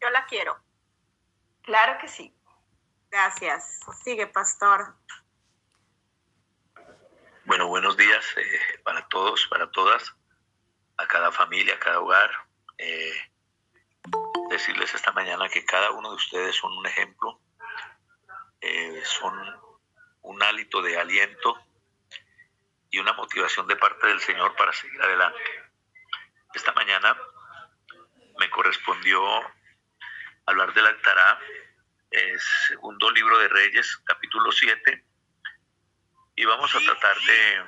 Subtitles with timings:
[0.00, 0.58] Yo la quiero.
[1.62, 2.34] Claro que sí.
[3.10, 3.80] Gracias.
[4.02, 4.94] Sigue, pastor.
[7.44, 10.14] Bueno, buenos días eh, para todos, para todas,
[10.96, 12.30] a cada familia, a cada hogar.
[12.78, 13.14] Eh,
[14.50, 17.40] decirles esta mañana que cada uno de ustedes son un ejemplo,
[18.60, 19.34] eh, son
[20.22, 21.56] un hálito de aliento
[22.90, 25.42] y una motivación de parte del Señor para seguir adelante.
[26.54, 27.16] Esta mañana
[28.38, 29.22] me correspondió
[30.46, 31.38] hablar del Altará,
[32.68, 35.04] segundo libro de Reyes, capítulo 7,
[36.36, 37.64] y vamos a tratar de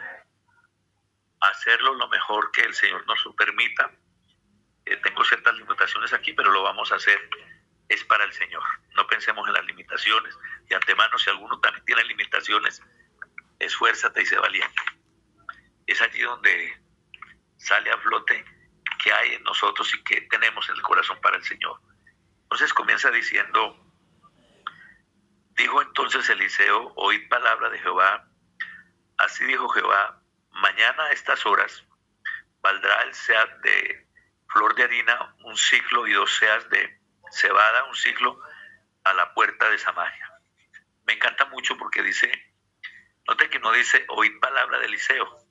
[1.40, 3.90] hacerlo lo mejor que el Señor nos permita.
[4.84, 7.28] Eh, tengo ciertas limitaciones aquí, pero lo vamos a hacer.
[7.88, 8.62] Es para el Señor.
[8.94, 10.36] No pensemos en las limitaciones.
[10.68, 12.82] De antemano, si alguno también tiene limitaciones,
[13.58, 14.82] esfuérzate y sé valiente
[15.86, 16.78] es allí donde
[17.56, 18.44] sale a flote
[19.02, 21.80] que hay en nosotros y que tenemos en el corazón para el Señor.
[22.46, 23.76] Entonces comienza diciendo,
[25.50, 28.28] dijo entonces Eliseo, oíd palabra de Jehová,
[29.18, 31.84] así dijo Jehová, mañana a estas horas
[32.60, 34.08] valdrá el seas de
[34.48, 38.40] flor de harina un ciclo y dos seas de cebada un ciclo
[39.04, 40.32] a la puerta de Samaria.
[41.04, 42.30] Me encanta mucho porque dice,
[43.26, 45.46] note que no dice oíd palabra de Eliseo,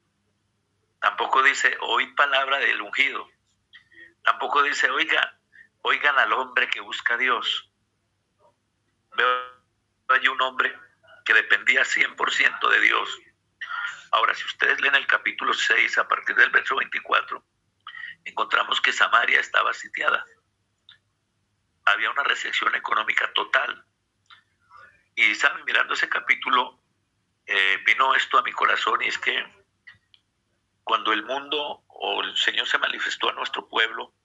[1.06, 3.30] Tampoco dice, oí palabra del ungido.
[4.24, 5.35] Tampoco dice, oiga,
[5.86, 7.70] oigan al hombre que busca a Dios.
[9.16, 9.28] Veo
[10.10, 10.76] allí un hombre
[11.24, 13.20] que dependía 100% de Dios.
[14.12, 17.44] Ahora, si ustedes leen el capítulo 6, a partir del verso 24,
[18.24, 20.26] encontramos que Samaria estaba sitiada.
[21.86, 23.86] Había una recesión económica total.
[25.14, 25.64] Y, ¿saben?
[25.66, 26.82] Mirando ese capítulo,
[27.46, 29.46] eh, vino esto a mi corazón y es que
[30.84, 34.16] cuando el mundo o el Señor se manifestó a nuestro pueblo,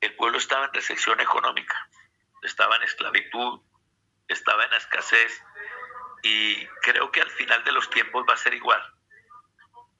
[0.00, 1.88] el pueblo estaba en recesión económica,
[2.42, 3.60] estaba en esclavitud,
[4.28, 5.42] estaba en escasez
[6.22, 8.82] y creo que al final de los tiempos va a ser igual.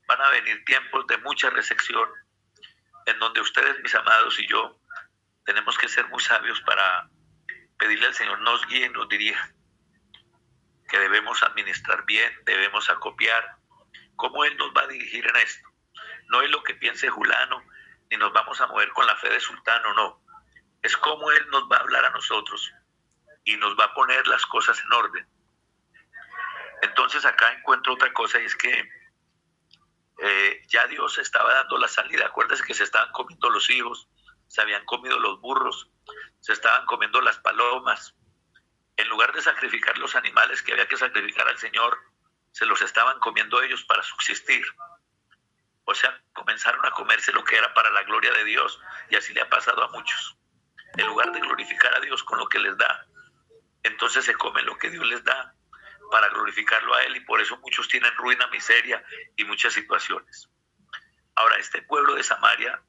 [0.06, 2.08] Van a venir tiempos de mucha recesión
[3.06, 4.78] en donde ustedes, mis amados, y yo
[5.44, 7.08] tenemos que ser muy sabios para
[7.78, 9.52] pedirle al Señor nos guíe, nos dirija,
[10.88, 13.56] que debemos administrar bien, debemos acopiar,
[14.16, 15.68] cómo Él nos va a dirigir en esto.
[16.26, 17.64] No es lo que piense Julano,
[18.10, 20.22] ni nos vamos a mover con la fe de Sultano, no.
[20.82, 22.72] Es cómo Él nos va a hablar a nosotros
[23.44, 25.28] y nos va a poner las cosas en orden.
[26.82, 28.88] Entonces acá encuentro otra cosa y es que
[30.22, 32.26] eh, ya Dios estaba dando la salida.
[32.26, 34.08] Acuérdense que se estaban comiendo los hijos,
[34.48, 35.90] se habían comido los burros,
[36.40, 38.14] se estaban comiendo las palomas.
[38.96, 41.98] En lugar de sacrificar los animales que había que sacrificar al Señor,
[42.50, 44.64] se los estaban comiendo ellos para subsistir.
[45.84, 49.32] O sea, comenzaron a comerse lo que era para la gloria de Dios y así
[49.32, 50.36] le ha pasado a muchos.
[50.96, 53.06] En lugar de glorificar a Dios con lo que les da,
[53.82, 55.54] entonces se comen lo que Dios les da
[56.10, 59.02] para glorificarlo a Él y por eso muchos tienen ruina, miseria
[59.36, 60.50] y muchas situaciones.
[61.36, 62.82] Ahora, este pueblo de Samaria,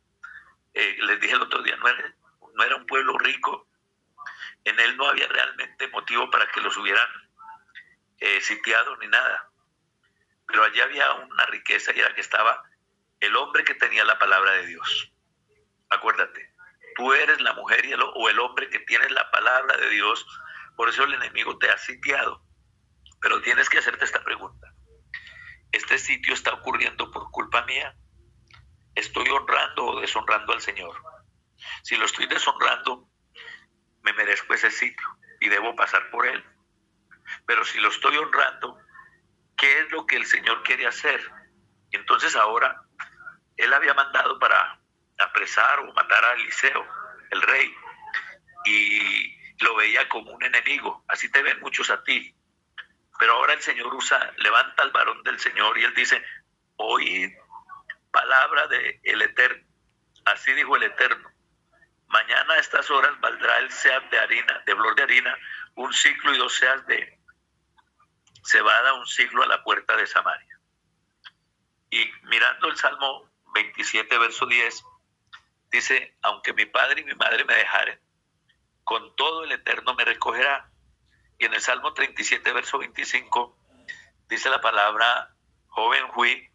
[0.74, 2.16] eh, les dije el otro día, no era,
[2.56, 3.68] no era un pueblo rico,
[4.64, 7.08] en él no había realmente motivo para que los hubieran
[8.20, 9.52] eh, sitiado ni nada
[10.52, 12.64] pero allí había una riqueza y era que estaba
[13.22, 15.14] el hombre que tenía la palabra de Dios.
[15.90, 16.54] Acuérdate,
[16.96, 20.26] tú eres la mujer y el, o el hombre que tiene la palabra de Dios,
[20.76, 22.44] por eso el enemigo te ha sitiado.
[23.22, 24.74] Pero tienes que hacerte esta pregunta.
[25.72, 27.96] ¿Este sitio está ocurriendo por culpa mía?
[28.96, 31.02] ¿Estoy honrando o deshonrando al Señor?
[31.84, 33.08] Si lo estoy deshonrando,
[34.02, 35.08] me merezco ese sitio
[35.40, 36.44] y debo pasar por él.
[37.46, 38.80] Pero si lo estoy honrando,
[39.56, 41.22] qué es lo que el Señor quiere hacer.
[41.92, 42.84] Entonces ahora
[43.64, 44.80] él había mandado para
[45.20, 46.86] apresar o matar a Eliseo,
[47.30, 47.76] el rey,
[48.66, 51.04] y lo veía como un enemigo.
[51.08, 52.36] Así te ven muchos a ti.
[53.20, 56.24] Pero ahora el Señor usa, levanta al varón del Señor y él dice,
[56.78, 57.32] oíd
[58.12, 59.68] palabra del el Eterno.
[60.26, 61.30] Así dijo el Eterno.
[62.08, 65.38] Mañana a estas horas valdrá el seas de harina, de flor de harina,
[65.76, 67.20] un ciclo y dos seas de
[68.44, 70.60] se va a dar un siglo a la puerta de Samaria.
[71.92, 74.84] Y mirando el Salmo 27, verso 10,
[75.72, 78.00] dice, aunque mi padre y mi madre me dejaren,
[78.84, 80.70] con todo el Eterno me recogerá.
[81.38, 83.58] Y en el Salmo 37, verso 25,
[84.28, 85.34] dice la palabra,
[85.68, 86.50] joven fui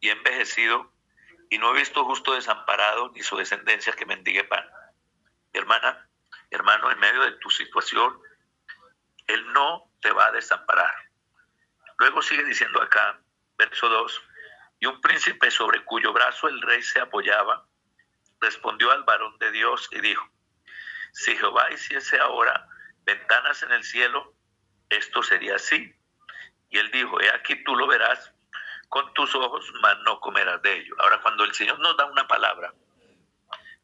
[0.00, 0.92] y envejecido,
[1.50, 4.64] y no he visto justo desamparado ni su descendencia que mendigue pan.
[5.52, 6.08] hermana,
[6.50, 8.18] hermano, en medio de tu situación,
[9.26, 10.94] Él no te va a desamparar.
[11.98, 13.20] Luego sigue diciendo acá,
[13.56, 14.22] verso 2,
[14.84, 17.66] y un príncipe sobre cuyo brazo el rey se apoyaba,
[18.38, 20.28] respondió al varón de Dios y dijo,
[21.10, 22.68] si Jehová hiciese ahora
[23.02, 24.34] ventanas en el cielo,
[24.90, 25.90] esto sería así.
[26.68, 28.30] Y él dijo, he aquí tú lo verás
[28.90, 30.94] con tus ojos, mas no comerás de ello.
[30.98, 32.74] Ahora, cuando el Señor nos da una palabra,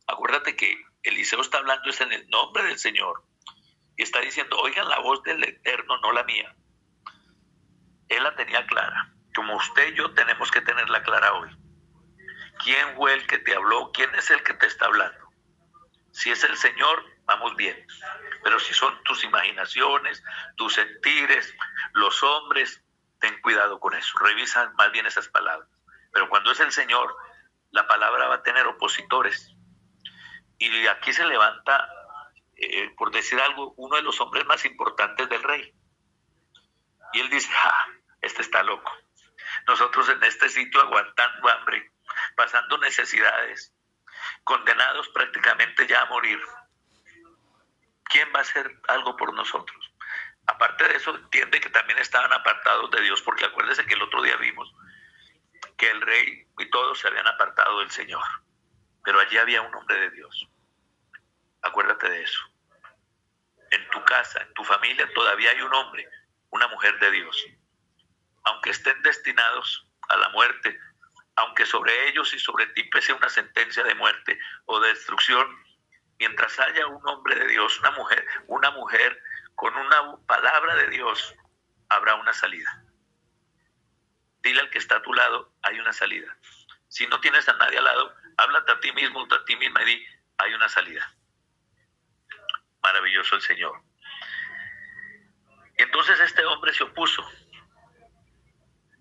[0.07, 3.25] acuérdate que Eliseo está hablando es en el nombre del Señor
[3.97, 6.55] y está diciendo, oigan la voz del Eterno, no la mía.
[8.11, 11.51] Él la tenía clara, como usted y yo tenemos que tenerla clara hoy.
[12.63, 13.91] ¿Quién fue el que te habló?
[13.93, 15.19] ¿Quién es el que te está hablando?
[16.13, 17.87] Si es el Señor, vamos bien.
[18.43, 20.23] Pero si son tus imaginaciones,
[20.57, 21.55] tus sentires,
[21.93, 22.83] los hombres,
[23.21, 24.19] ten cuidado con eso.
[24.19, 25.69] Revisa más bien esas palabras.
[26.13, 27.17] Pero cuando es el Señor,
[27.71, 29.55] la palabra va a tener opositores.
[30.59, 31.89] Y aquí se levanta,
[32.57, 35.73] eh, por decir algo, uno de los hombres más importantes del rey.
[37.13, 37.87] Y él dice, ah,
[38.21, 38.91] este está loco.
[39.67, 41.91] Nosotros en este sitio aguantando hambre,
[42.37, 43.73] pasando necesidades,
[44.45, 46.41] condenados prácticamente ya a morir.
[48.05, 49.93] ¿Quién va a hacer algo por nosotros?
[50.47, 54.23] Aparte de eso, entiende que también estaban apartados de Dios, porque acuérdese que el otro
[54.23, 54.75] día vimos
[55.81, 58.23] que el rey y todos se habían apartado del Señor,
[59.03, 60.47] pero allí había un hombre de Dios.
[61.63, 62.41] Acuérdate de eso.
[63.71, 66.07] En tu casa, en tu familia, todavía hay un hombre,
[66.51, 67.47] una mujer de Dios.
[68.45, 70.79] Aunque estén destinados a la muerte,
[71.37, 75.49] aunque sobre ellos y sobre ti pese una sentencia de muerte o de destrucción,
[76.19, 79.21] mientras haya un hombre de Dios, una mujer, una mujer
[79.55, 81.35] con una palabra de Dios,
[81.89, 82.85] habrá una salida.
[84.43, 86.37] Dile al que está a tu lado, hay una salida.
[86.89, 89.87] Si no tienes a nadie al lado, háblate a ti mismo, a ti misma y
[89.87, 90.07] di,
[90.39, 91.15] hay una salida.
[92.83, 93.83] Maravilloso el Señor.
[95.77, 97.27] Entonces este hombre se opuso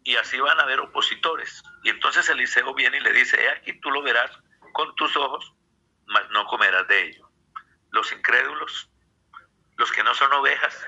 [0.09, 1.61] y así van a haber opositores.
[1.83, 4.31] Y entonces Eliseo viene y le dice, he aquí tú lo verás
[4.73, 5.53] con tus ojos,
[6.07, 7.29] mas no comerás de ello.
[7.91, 8.89] Los incrédulos,
[9.77, 10.83] los que no son ovejas,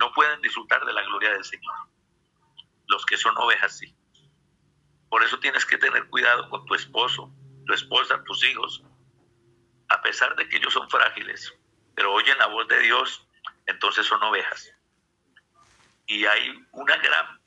[0.00, 1.74] no pueden disfrutar de la gloria del Señor.
[2.88, 3.94] Los que son ovejas sí.
[5.08, 7.32] Por eso tienes que tener cuidado con tu esposo,
[7.68, 8.82] tu esposa, tus hijos.
[9.90, 11.56] A pesar de que ellos son frágiles,
[11.94, 13.28] pero oyen la voz de Dios,
[13.66, 14.74] entonces son ovejas.
[16.06, 17.39] Y hay una gran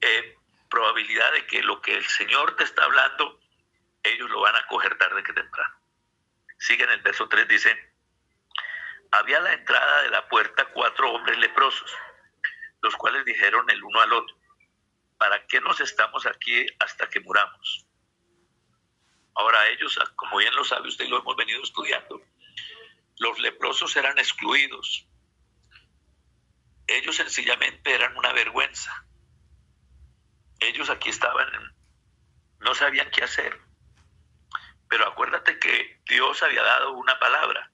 [0.00, 0.36] eh,
[0.68, 3.40] probabilidad de que lo que el Señor te está hablando,
[4.02, 5.74] ellos lo van a coger tarde que temprano.
[6.58, 7.94] Sigue en el verso 3, dice,
[9.10, 11.90] había a la entrada de la puerta cuatro hombres leprosos,
[12.82, 14.36] los cuales dijeron el uno al otro,
[15.18, 17.86] ¿para qué nos estamos aquí hasta que muramos?
[19.34, 22.22] Ahora ellos, como bien lo sabe usted lo hemos venido estudiando,
[23.18, 25.06] los leprosos eran excluidos.
[26.86, 29.06] Ellos sencillamente eran una vergüenza
[30.60, 31.48] ellos aquí estaban,
[32.60, 33.60] no sabían qué hacer.
[34.88, 37.70] Pero acuérdate que Dios había dado una palabra.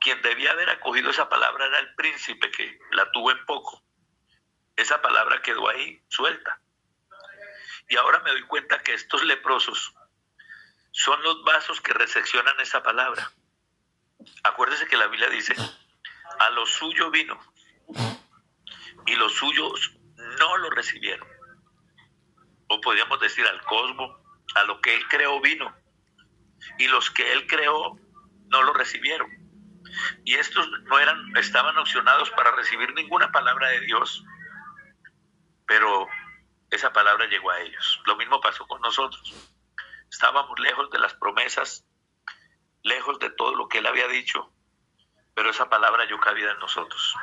[0.00, 3.82] Quien debía haber acogido esa palabra era el príncipe que la tuvo en poco.
[4.76, 6.60] Esa palabra quedó ahí suelta.
[7.88, 9.94] Y ahora me doy cuenta que estos leprosos
[10.92, 13.30] son los vasos que recepcionan esa palabra.
[14.44, 15.54] Acuérdese que la Biblia dice,
[16.38, 17.38] a lo suyo vino
[19.06, 19.92] y los suyos
[20.38, 21.39] no lo recibieron
[22.70, 24.16] o podríamos decir al cosmos,
[24.54, 25.74] a lo que él creó vino.
[26.78, 27.98] Y los que él creó
[28.48, 29.28] no lo recibieron.
[30.24, 34.24] Y estos no eran, estaban opcionados para recibir ninguna palabra de Dios.
[35.66, 36.06] Pero
[36.70, 38.00] esa palabra llegó a ellos.
[38.06, 39.34] Lo mismo pasó con nosotros.
[40.08, 41.84] Estábamos lejos de las promesas,
[42.84, 44.52] lejos de todo lo que él había dicho,
[45.34, 47.16] pero esa palabra yo cabida en nosotros.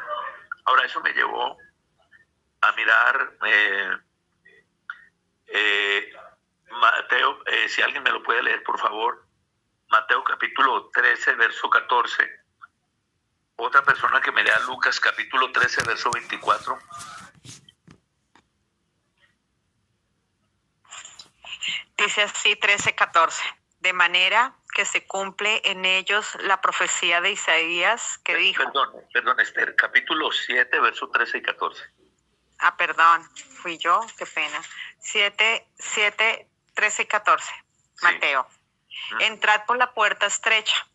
[0.66, 1.58] Ahora eso me llevó
[2.62, 3.98] a mirar eh,
[5.48, 6.14] eh,
[6.70, 9.26] Mateo, eh, si alguien me lo puede leer, por favor.
[9.90, 12.30] Mateo capítulo 13, verso 14.
[13.56, 16.78] Otra persona que me lea Lucas capítulo 13, verso 24.
[21.98, 23.44] Dice así 13, 14.
[23.80, 28.64] De manera que se cumple en ellos la profecía de Isaías que dijo.
[28.64, 31.84] Perdón, perdón, Esther, capítulo 7, verso 13 y 14.
[32.60, 33.30] Ah, perdón,
[33.62, 34.62] fui yo, qué pena.
[35.00, 37.54] 7, 7, 13 y 14,
[38.02, 38.48] Mateo.
[39.20, 40.88] Entrad por la puerta estrecha,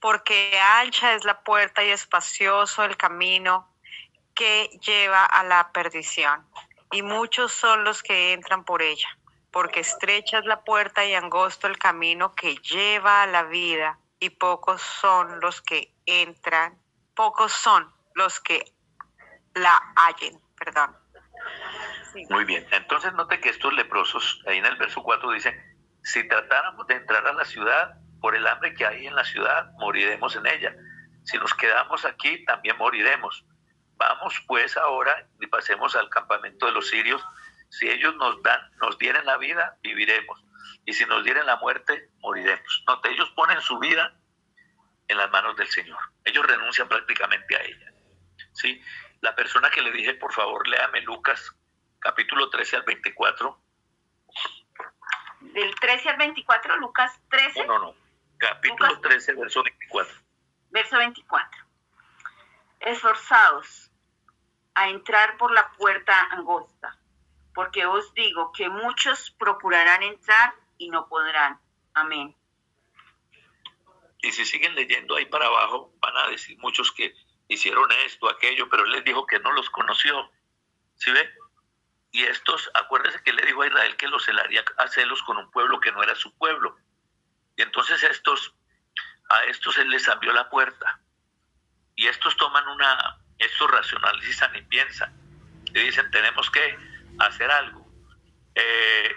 [0.00, 3.74] porque ancha es la puerta y espacioso el camino
[4.34, 6.46] que lleva a la perdición,
[6.92, 9.08] y muchos son los que entran por ella,
[9.50, 14.30] porque estrecha es la puerta y angosto el camino que lleva a la vida, y
[14.30, 16.78] pocos son los que entran,
[17.14, 18.72] pocos son los que
[19.54, 20.96] la hallen perdón.
[22.30, 25.54] Muy bien, entonces note que estos leprosos, ahí en el verso 4 dicen,
[26.02, 29.70] si tratáramos de entrar a la ciudad, por el hambre que hay en la ciudad,
[29.78, 30.74] moriremos en ella.
[31.24, 33.44] Si nos quedamos aquí, también moriremos.
[33.96, 37.22] Vamos pues ahora y pasemos al campamento de los sirios.
[37.70, 40.42] Si ellos nos dan, nos dieren la vida, viviremos.
[40.84, 42.84] Y si nos dieren la muerte, moriremos.
[42.86, 44.14] No, ellos ponen su vida
[45.08, 45.98] en las manos del Señor.
[46.24, 47.92] Ellos renuncian prácticamente a ella.
[48.52, 48.80] ¿Sí?
[49.20, 51.54] La persona que le dije, por favor, léame Lucas
[51.98, 53.60] capítulo 13 al 24.
[55.40, 57.66] Del 13 al 24, Lucas 13.
[57.66, 57.94] No, no, no.
[58.38, 60.14] Capítulo 13, verso 24.
[60.70, 61.64] Verso 24.
[62.80, 63.90] Esforzados
[64.74, 66.96] a entrar por la puerta angosta,
[67.54, 71.60] porque os digo que muchos procurarán entrar y no podrán.
[71.94, 72.36] Amén.
[74.20, 77.14] Y si siguen leyendo ahí para abajo, van a decir muchos que
[77.48, 80.30] hicieron esto, aquello, pero él les dijo que no los conoció.
[80.96, 81.30] ¿Sí ve?
[82.10, 85.50] Y estos, acuérdense que le dijo a Israel que los celaría a celos con un
[85.50, 86.76] pueblo que no era su pueblo.
[87.56, 88.54] Y entonces estos,
[89.30, 91.00] a estos él les abrió la puerta.
[91.96, 95.12] Y estos toman una, estos racionalizan y piensan.
[95.66, 96.78] Y dicen, tenemos que
[97.18, 97.86] hacer algo.
[98.54, 99.14] Eh,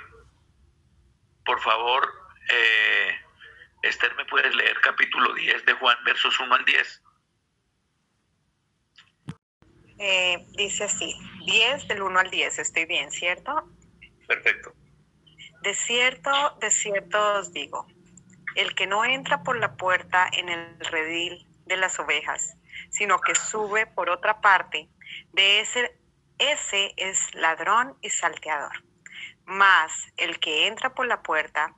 [1.45, 2.11] por favor,
[2.49, 3.21] eh,
[3.83, 7.01] Esther, ¿me puedes leer capítulo 10 de Juan, versos 1 al 10?
[10.03, 11.15] Eh, dice así,
[11.45, 13.69] 10 del 1 al 10, estoy bien, ¿cierto?
[14.27, 14.73] Perfecto.
[15.61, 17.85] De cierto, de cierto os digo,
[18.55, 22.57] el que no entra por la puerta en el redil de las ovejas,
[22.89, 24.89] sino que sube por otra parte,
[25.33, 25.95] de ese,
[26.39, 28.83] ese es ladrón y salteador.
[29.45, 31.75] Mas el que entra por la puerta,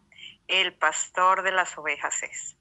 [0.48, 2.56] el pastor de las ovejas es.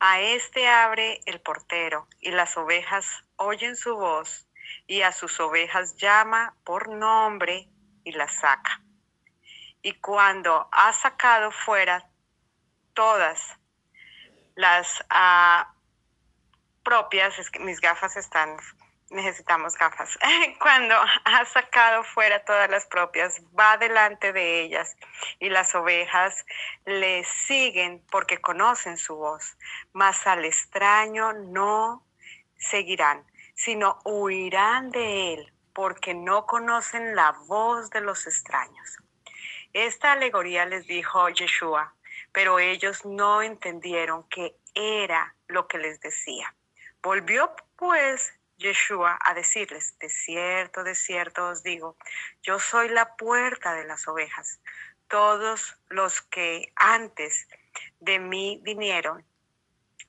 [0.00, 3.06] A este abre el portero, y las ovejas
[3.36, 4.43] oyen su voz,
[4.86, 7.68] y a sus ovejas llama por nombre
[8.04, 8.80] y las saca.
[9.82, 12.08] Y cuando ha sacado fuera
[12.94, 13.58] todas
[14.54, 15.74] las ah,
[16.82, 18.56] propias, es que mis gafas están,
[19.10, 20.16] necesitamos gafas,
[20.60, 24.96] cuando ha sacado fuera todas las propias, va delante de ellas
[25.38, 26.46] y las ovejas
[26.84, 29.56] le siguen porque conocen su voz,
[29.92, 32.06] mas al extraño no
[32.56, 33.24] seguirán
[33.54, 38.98] sino huirán de él, porque no conocen la voz de los extraños.
[39.72, 41.94] Esta alegoría les dijo Yeshua,
[42.32, 46.54] pero ellos no entendieron que era lo que les decía.
[47.02, 51.96] Volvió pues Yeshua a decirles, de cierto, de cierto os digo,
[52.42, 54.60] yo soy la puerta de las ovejas.
[55.08, 57.48] Todos los que antes
[58.00, 59.24] de mí vinieron,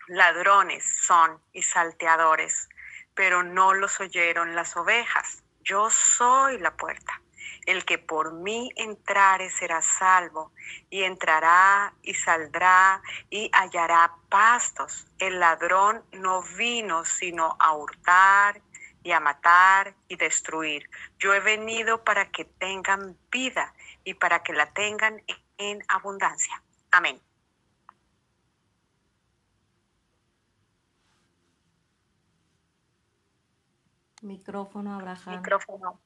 [0.08, 2.70] ladrones son y salteadores,
[3.15, 5.43] pero no los oyeron las ovejas.
[5.63, 7.22] Yo soy la puerta.
[7.65, 10.51] El que por mí entrare será salvo,
[10.89, 15.07] y entrará y saldrá y hallará pastos.
[15.17, 18.62] El ladrón no vino sino a hurtar
[19.03, 20.89] y a matar y destruir.
[21.17, 25.22] Yo he venido para que tengan vida y para que la tengan
[25.57, 26.62] en abundancia.
[26.91, 27.22] Amén.
[34.25, 35.38] Micrófono, Abraham.
[35.38, 36.01] Micrófono.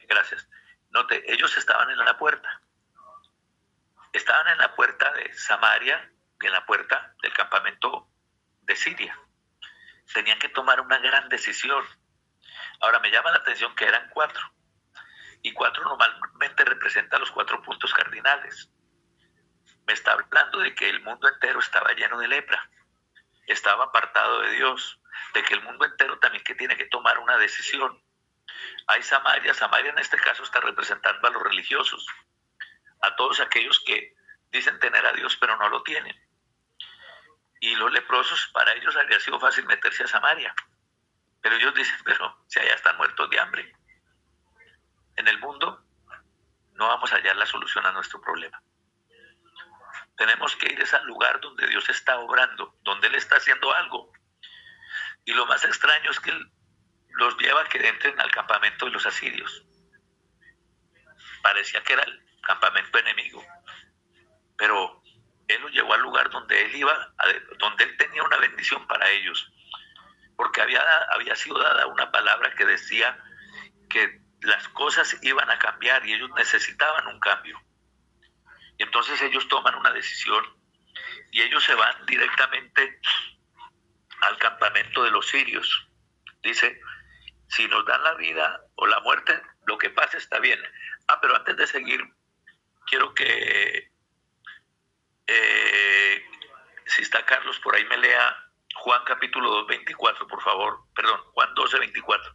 [0.00, 0.48] Gracias.
[0.90, 2.60] Note, ellos estaban en la puerta.
[4.12, 8.08] Estaban en la puerta de Samaria y en la puerta del campamento
[8.62, 9.18] de Siria.
[10.12, 11.84] Tenían que tomar una gran decisión.
[12.80, 14.42] Ahora me llama la atención que eran cuatro.
[15.42, 18.70] Y cuatro normalmente representan los cuatro puntos cardinales.
[19.86, 22.70] Me está hablando de que el mundo entero estaba lleno de lepra.
[23.46, 25.00] Estaba apartado de Dios
[25.32, 28.02] de que el mundo entero también que tiene que tomar una decisión.
[28.86, 32.06] Hay Samaria, Samaria en este caso está representando a los religiosos,
[33.00, 34.14] a todos aquellos que
[34.50, 36.14] dicen tener a Dios pero no lo tienen.
[37.60, 40.54] Y los leprosos, para ellos habría sido fácil meterse a Samaria.
[41.40, 43.72] Pero ellos dicen, pero si allá están muertos de hambre.
[45.16, 45.84] En el mundo
[46.72, 48.62] no vamos a hallar la solución a nuestro problema.
[50.16, 54.12] Tenemos que ir a ese lugar donde Dios está obrando, donde Él está haciendo algo.
[55.24, 56.32] Y lo más extraño es que
[57.10, 59.64] los lleva a que entren al campamento de los asirios.
[61.42, 63.44] Parecía que era el campamento enemigo,
[64.56, 65.02] pero
[65.48, 67.14] él los llevó al lugar donde él iba,
[67.58, 69.50] donde él tenía una bendición para ellos,
[70.36, 73.18] porque había, había sido dada una palabra que decía
[73.88, 77.60] que las cosas iban a cambiar y ellos necesitaban un cambio.
[78.76, 80.44] Y entonces ellos toman una decisión
[81.30, 83.00] y ellos se van directamente
[84.26, 85.88] al campamento de los sirios.
[86.42, 86.80] Dice,
[87.48, 90.60] si nos dan la vida o la muerte, lo que pase está bien.
[91.08, 92.02] Ah, pero antes de seguir,
[92.86, 93.92] quiero que
[95.26, 96.22] Eh,
[96.86, 98.36] si está Carlos, por ahí me lea
[98.76, 100.80] Juan capítulo 2, 24, por favor.
[100.94, 102.34] Perdón, Juan 12, 24.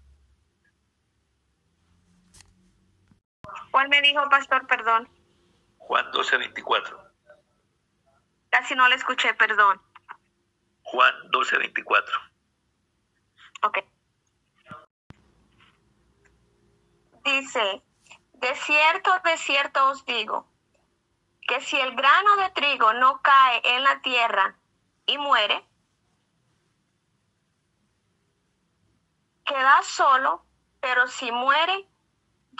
[3.71, 4.65] ¿Cuál me dijo, pastor?
[4.67, 5.07] Perdón.
[5.77, 7.11] Juan 12, 24.
[8.49, 9.79] Casi no le escuché, perdón.
[10.91, 12.19] Juan 12, 24.
[13.61, 13.77] Ok.
[17.23, 17.83] Dice,
[18.33, 20.47] de cierto, de cierto os digo,
[21.47, 24.55] que si el grano de trigo no cae en la tierra
[25.05, 25.63] y muere,
[29.45, 30.43] queda solo,
[30.79, 31.87] pero si muere,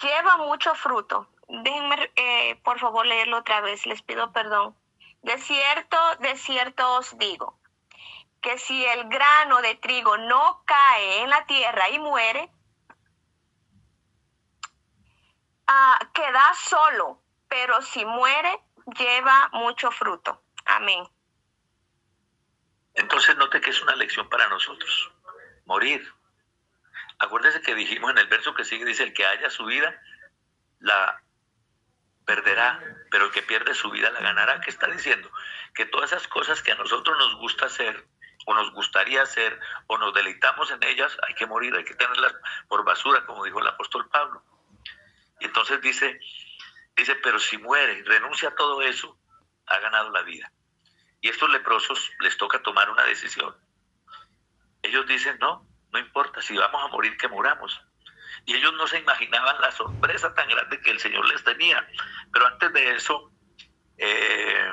[0.02, 1.28] lleva mucho fruto.
[1.48, 4.76] Déjenme, eh, por favor, leerlo otra vez, les pido perdón.
[5.24, 7.59] De cierto, de cierto os digo,
[8.42, 12.52] que si el grano de trigo no cae en la tierra y muere,
[15.68, 18.60] ah, queda solo, pero si muere,
[18.98, 20.42] lleva mucho fruto.
[20.66, 21.04] Amén.
[22.94, 25.12] Entonces note que es una lección para nosotros.
[25.66, 26.14] Morir.
[27.20, 30.02] Acuérdese que dijimos en el verso que sigue, dice, el que haya su vida,
[30.80, 31.22] la
[32.26, 32.80] perderá,
[33.12, 34.62] pero el que pierde su vida la ganará.
[34.62, 35.30] ¿Qué está diciendo?
[35.74, 38.08] Que todas esas cosas que a nosotros nos gusta hacer,
[38.46, 42.34] o nos gustaría hacer, o nos deleitamos en ellas, hay que morir, hay que tenerlas
[42.68, 44.44] por basura, como dijo el apóstol Pablo.
[45.40, 46.20] Y entonces dice,
[46.96, 49.18] dice, pero si muere, renuncia a todo eso,
[49.68, 50.52] ha ganado la vida.
[51.22, 53.56] Y estos leprosos les toca tomar una decisión.
[54.82, 57.82] Ellos dicen, no, no importa, si vamos a morir, que muramos.
[58.46, 61.86] Y ellos no se imaginaban la sorpresa tan grande que el Señor les tenía.
[62.32, 63.32] Pero antes de eso,
[63.98, 64.72] eh,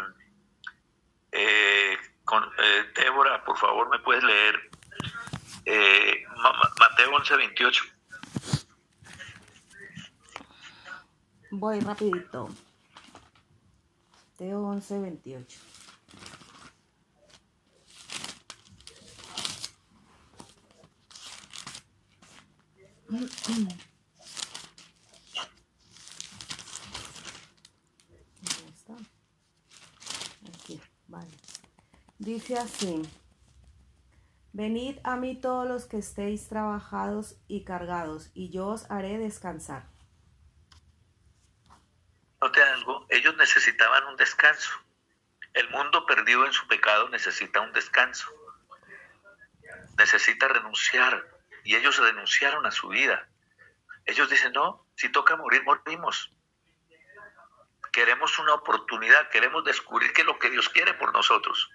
[1.32, 4.70] eh, con, eh, Débora, por favor, me puedes leer
[6.78, 7.84] Mateo 11, 28.
[11.52, 12.48] Voy rapidito.
[14.32, 15.58] Mateo 11, 28.
[30.48, 31.30] Aquí, vale.
[32.18, 33.02] Dice así.
[34.54, 39.84] Venid a mí todos los que estéis trabajados y cargados, y yo os haré descansar.
[42.40, 44.70] Note algo, ellos necesitaban un descanso.
[45.52, 48.28] El mundo perdido en su pecado necesita un descanso.
[49.98, 51.22] Necesita renunciar
[51.64, 53.28] y ellos renunciaron a su vida.
[54.06, 56.32] Ellos dicen, no, si toca morir, morimos.
[57.92, 61.70] Queremos una oportunidad, queremos descubrir qué es lo que Dios quiere por nosotros.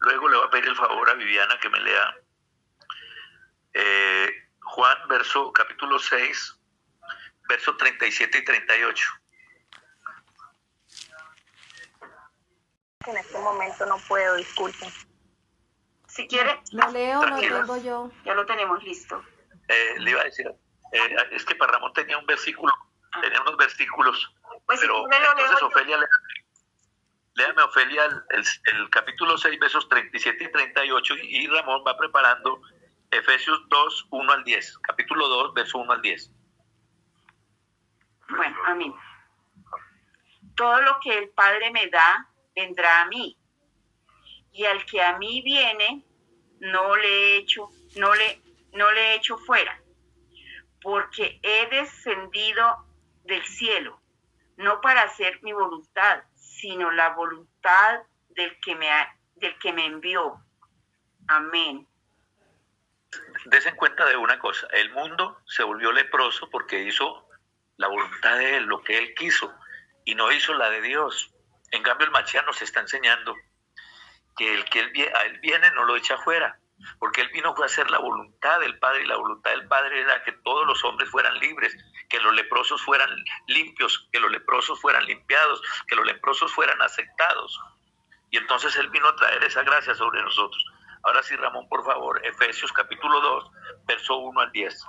[0.00, 2.16] Luego le voy a pedir el favor a Viviana que me lea
[3.74, 6.58] eh, Juan, verso capítulo 6,
[7.48, 9.04] verso 37 y 38.
[13.06, 14.90] En este momento no puedo, disculpen.
[16.06, 18.10] Si quiere, Lo leo, lo tengo yo.
[18.24, 19.22] ya lo tenemos listo.
[19.68, 20.46] Eh, le iba a decir,
[20.92, 22.72] eh, es que para Ramón tenía un versículo,
[23.22, 24.34] tenía unos versículos,
[24.66, 25.66] Pues pero entonces yo.
[25.68, 26.06] Ofelia, lé-
[27.40, 32.60] léame Ofelia el, el- capítulo 6, versos 37 y 38, y, Ramón va preparando
[33.10, 36.30] Efesios 2, 1 al 10, capítulo 2, verso 1 al 10.
[38.28, 38.94] Bueno, a mí.
[40.54, 43.36] Todo lo que el Padre me da, vendrá a mí.
[44.52, 46.04] Y al que a mí viene,
[46.60, 48.40] no le he hecho, no le,
[48.74, 49.80] no le he hecho fuera.
[50.82, 52.86] Porque he descendido
[53.24, 54.00] del cielo,
[54.56, 56.22] no para hacer mi voluntad,
[56.60, 58.88] sino la voluntad del que me,
[59.36, 60.40] del que me envió.
[61.28, 61.86] Amén.
[63.46, 67.26] Desen cuenta de una cosa, el mundo se volvió leproso porque hizo
[67.76, 69.52] la voluntad de él, lo que él quiso,
[70.04, 71.34] y no hizo la de Dios.
[71.72, 73.34] En cambio, el Machián nos está enseñando
[74.36, 76.59] que el que él, a él viene no lo echa afuera,
[76.98, 80.22] porque él vino a hacer la voluntad del Padre, y la voluntad del Padre era
[80.24, 81.76] que todos los hombres fueran libres,
[82.08, 83.10] que los leprosos fueran
[83.46, 87.60] limpios, que los leprosos fueran limpiados, que los leprosos fueran aceptados.
[88.30, 90.64] Y entonces Él vino a traer esa gracia sobre nosotros.
[91.02, 93.50] Ahora sí, Ramón, por favor, Efesios capítulo 2,
[93.86, 94.86] verso 1 al 10.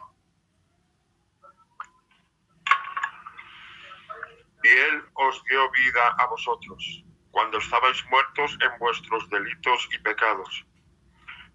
[4.63, 10.65] y él os dio vida a vosotros, cuando estabais muertos en vuestros delitos y pecados,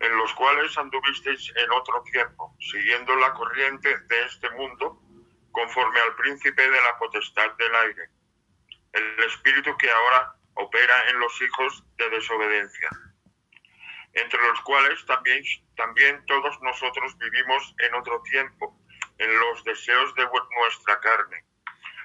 [0.00, 5.00] en los cuales anduvisteis en otro tiempo, siguiendo la corriente de este mundo,
[5.52, 8.10] conforme al príncipe de la potestad del aire,
[8.92, 12.90] el espíritu que ahora opera en los hijos de desobediencia,
[14.12, 15.42] entre los cuales también,
[15.76, 18.78] también todos nosotros vivimos en otro tiempo,
[19.18, 20.26] en los deseos de
[20.60, 21.46] nuestra carne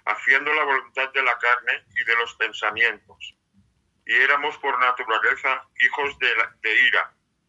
[0.06, 3.36] haciendo la voluntad de la carne y de los pensamientos.
[4.06, 7.14] y éramos por naturaleza hijos de, de ira,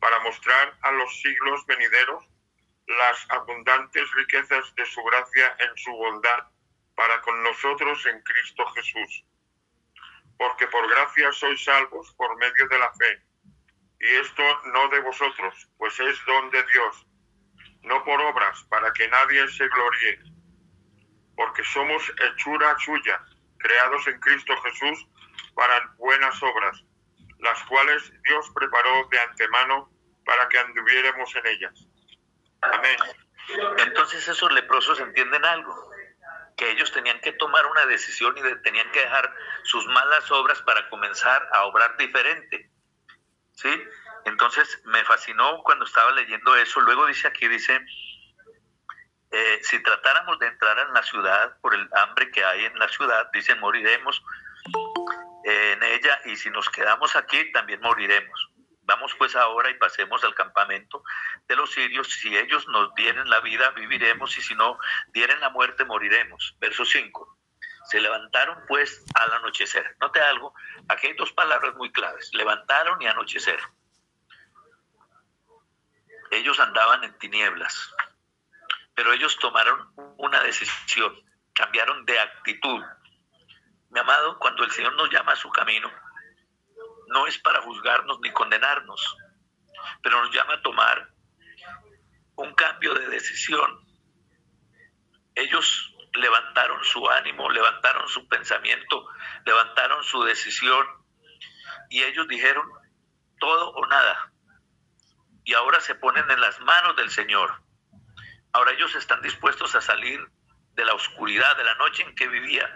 [0.00, 2.24] para mostrar a los siglos venideros
[2.86, 6.46] las abundantes riquezas de su gracia en su bondad
[6.94, 9.24] para con nosotros en Cristo Jesús.
[10.38, 13.22] Porque por gracia sois salvos por medio de la fe
[14.00, 17.06] y esto no de vosotros, pues es don de Dios,
[17.82, 20.18] no por obras, para que nadie se gloríe,
[21.36, 23.22] porque somos hechura suya,
[23.58, 25.06] creados en Cristo Jesús
[25.54, 26.82] para buenas obras,
[27.42, 29.90] las cuales Dios preparó de antemano
[30.24, 31.86] para que anduviéramos en ellas.
[32.62, 32.96] Amén.
[33.78, 35.90] Entonces esos leprosos entienden algo,
[36.56, 40.88] que ellos tenían que tomar una decisión y tenían que dejar sus malas obras para
[40.88, 42.70] comenzar a obrar diferente.
[43.54, 43.82] ¿sí?
[44.24, 46.80] Entonces me fascinó cuando estaba leyendo eso.
[46.80, 47.80] Luego dice aquí, dice,
[49.30, 52.88] eh, si tratáramos de entrar en la ciudad por el hambre que hay en la
[52.88, 54.22] ciudad, dicen, moriremos
[55.44, 58.50] en ella y si nos quedamos aquí, también moriremos.
[58.82, 61.04] Vamos pues ahora y pasemos al campamento
[61.46, 62.08] de los sirios.
[62.08, 64.78] Si ellos nos dieren la vida, viviremos, y si no
[65.12, 66.56] dieren la muerte, moriremos.
[66.58, 67.38] Verso 5.
[67.84, 69.96] Se levantaron pues al anochecer.
[70.00, 70.54] Note algo,
[70.88, 73.60] aquí hay dos palabras muy claves, levantaron y anochecer.
[76.32, 77.94] Ellos andaban en tinieblas,
[78.94, 81.14] pero ellos tomaron una decisión,
[81.52, 82.82] cambiaron de actitud.
[83.90, 85.90] Mi amado, cuando el Señor nos llama a su camino,
[87.08, 89.16] no es para juzgarnos ni condenarnos,
[90.02, 91.10] pero nos llama a tomar
[92.36, 93.84] un cambio de decisión.
[95.34, 99.08] Ellos levantaron su ánimo, levantaron su pensamiento,
[99.44, 100.86] levantaron su decisión
[101.88, 102.66] y ellos dijeron
[103.38, 104.32] todo o nada.
[105.44, 107.62] Y ahora se ponen en las manos del Señor.
[108.52, 110.20] Ahora ellos están dispuestos a salir
[110.74, 112.68] de la oscuridad de la noche en que vivía.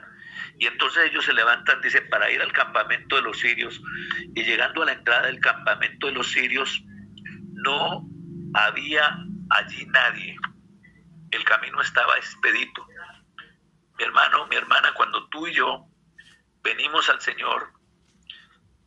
[0.59, 3.81] Y entonces ellos se levantan, dice, para ir al campamento de los sirios.
[4.35, 6.83] Y llegando a la entrada del campamento de los sirios,
[7.53, 8.07] no
[8.55, 9.17] había
[9.51, 10.37] allí nadie.
[11.31, 12.87] El camino estaba expedito.
[13.99, 15.87] Mi hermano, mi hermana, cuando tú y yo
[16.63, 17.73] venimos al Señor,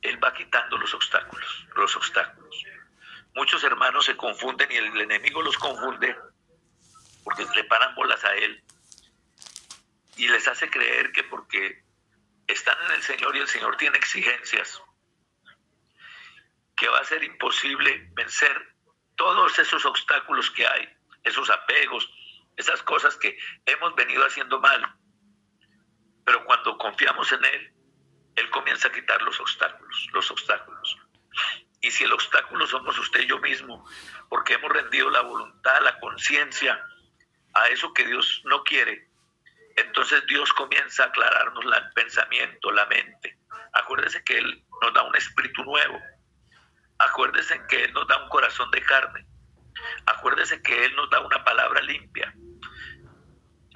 [0.02, 2.64] Él va quitando los obstáculos, los obstáculos.
[3.36, 6.16] Muchos hermanos se confunden y el enemigo los confunde
[7.24, 8.64] porque le paran bolas a Él
[10.18, 11.84] y les hace creer que porque
[12.48, 14.82] están en el Señor y el Señor tiene exigencias,
[16.76, 18.76] que va a ser imposible vencer
[19.16, 20.90] todos esos obstáculos que hay,
[21.24, 22.10] esos apegos,
[22.56, 24.96] esas cosas que hemos venido haciendo mal.
[26.26, 27.74] Pero cuando confiamos en Él,
[28.36, 30.98] Él comienza a quitar los obstáculos, los obstáculos.
[31.82, 33.88] Y si el obstáculo somos usted y yo mismo,
[34.30, 36.84] porque hemos rendido la voluntad, la conciencia
[37.54, 39.08] a eso que Dios no quiere,
[39.78, 43.38] entonces Dios comienza a aclararnos el pensamiento, la mente.
[43.74, 46.02] Acuérdese que Él nos da un espíritu nuevo.
[46.98, 49.28] Acuérdese que Él nos da un corazón de carne.
[50.08, 52.34] Acuérdese que Él nos da una palabra limpia.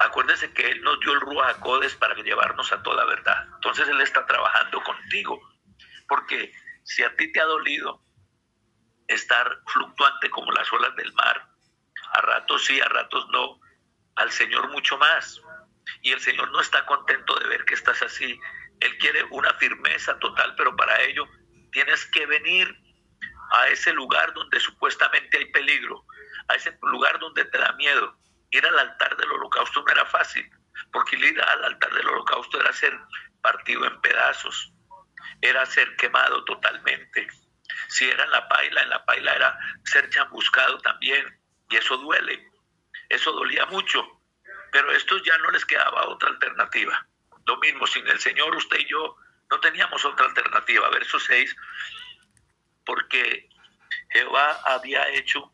[0.00, 3.46] Acuérdese que Él nos dio el Ruach Codes para llevarnos a toda verdad.
[3.54, 5.40] Entonces Él está trabajando contigo.
[6.08, 8.02] Porque si a ti te ha dolido
[9.06, 11.48] estar fluctuante como las olas del mar,
[12.12, 13.60] a ratos sí, a ratos no,
[14.16, 15.40] al Señor mucho más.
[16.00, 18.38] Y el Señor no está contento de ver que estás así.
[18.80, 21.28] Él quiere una firmeza total, pero para ello
[21.70, 22.74] tienes que venir
[23.52, 26.04] a ese lugar donde supuestamente hay peligro,
[26.48, 28.16] a ese lugar donde te da miedo,
[28.50, 30.48] ir al altar del holocausto no era fácil,
[30.92, 32.98] porque ir al altar del holocausto era ser
[33.42, 34.72] partido en pedazos,
[35.40, 37.28] era ser quemado totalmente.
[37.88, 41.24] Si era en la paila, en la paila era ser chambuscado también,
[41.68, 42.46] y eso duele,
[43.08, 44.21] eso dolía mucho,
[44.72, 47.06] pero estos ya no les quedaba otra alternativa.
[47.46, 49.16] Lo mismo, sin el Señor, usted y yo
[49.50, 50.88] no teníamos otra alternativa.
[50.88, 51.54] Verso 6,
[52.84, 53.48] porque
[54.08, 55.52] Jehová había hecho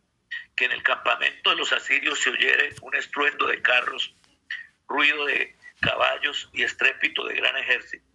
[0.56, 4.14] que en el campamento de los asirios se oyere un estruendo de carros,
[4.86, 8.06] ruido de caballos y estrépito de gran ejército.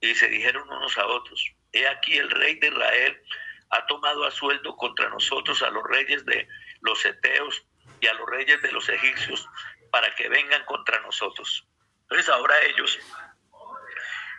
[0.00, 3.22] Y se dijeron unos a otros, he aquí el rey de Israel
[3.70, 6.48] ha tomado a sueldo contra nosotros a los reyes de
[6.80, 7.64] los eteos
[8.00, 9.48] y a los reyes de los egipcios
[9.92, 11.68] para que vengan contra nosotros.
[12.04, 12.98] Entonces ahora ellos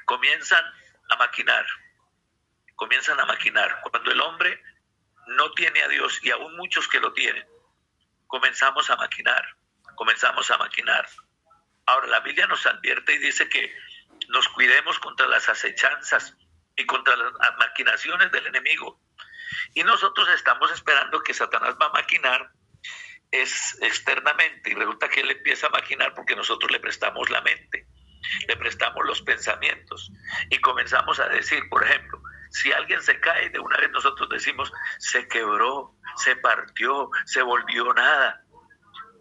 [0.06, 0.66] comienzan
[1.12, 1.66] a maquinar,
[2.76, 3.80] comienzan a maquinar.
[3.84, 4.60] Cuando el hombre
[5.28, 7.48] no tiene a Dios y aún muchos que lo tienen,
[8.26, 9.46] comenzamos a maquinar,
[9.96, 11.08] comenzamos a maquinar.
[11.86, 13.72] Ahora la Biblia nos advierte y dice que
[14.30, 16.36] nos cuidemos contra las acechanzas
[16.76, 19.00] y contra las maquinaciones del enemigo.
[19.76, 22.52] Y nosotros estamos esperando que Satanás va a maquinar
[23.34, 27.88] es externamente y resulta que él empieza a maquinar porque nosotros le prestamos la mente,
[28.48, 30.12] le prestamos los pensamientos
[30.52, 34.72] y comenzamos a decir, por ejemplo, si alguien se cae, de una vez nosotros decimos,
[35.00, 38.46] se quebró, se partió, se volvió nada.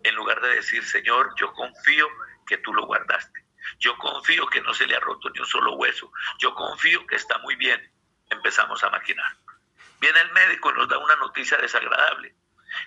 [0.05, 2.07] En lugar de decir, Señor, yo confío
[2.46, 3.46] que tú lo guardaste.
[3.79, 6.12] Yo confío que no se le ha roto ni un solo hueso.
[6.38, 7.81] Yo confío que está muy bien.
[8.29, 9.38] Empezamos a maquinar.
[9.98, 12.35] Viene el médico y nos da una noticia desagradable.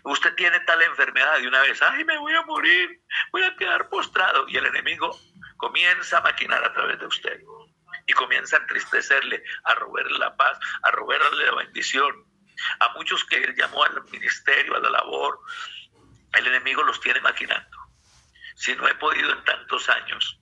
[0.03, 3.89] Usted tiene tal enfermedad de una vez, ay, me voy a morir, voy a quedar
[3.89, 4.47] postrado.
[4.47, 5.19] Y el enemigo
[5.57, 7.41] comienza a maquinar a través de usted
[8.07, 12.25] y comienza a entristecerle, a robarle la paz, a robarle la bendición.
[12.79, 15.39] A muchos que él llamó al ministerio, a la labor,
[16.33, 17.77] el enemigo los tiene maquinando.
[18.55, 20.39] Si no he podido en tantos años,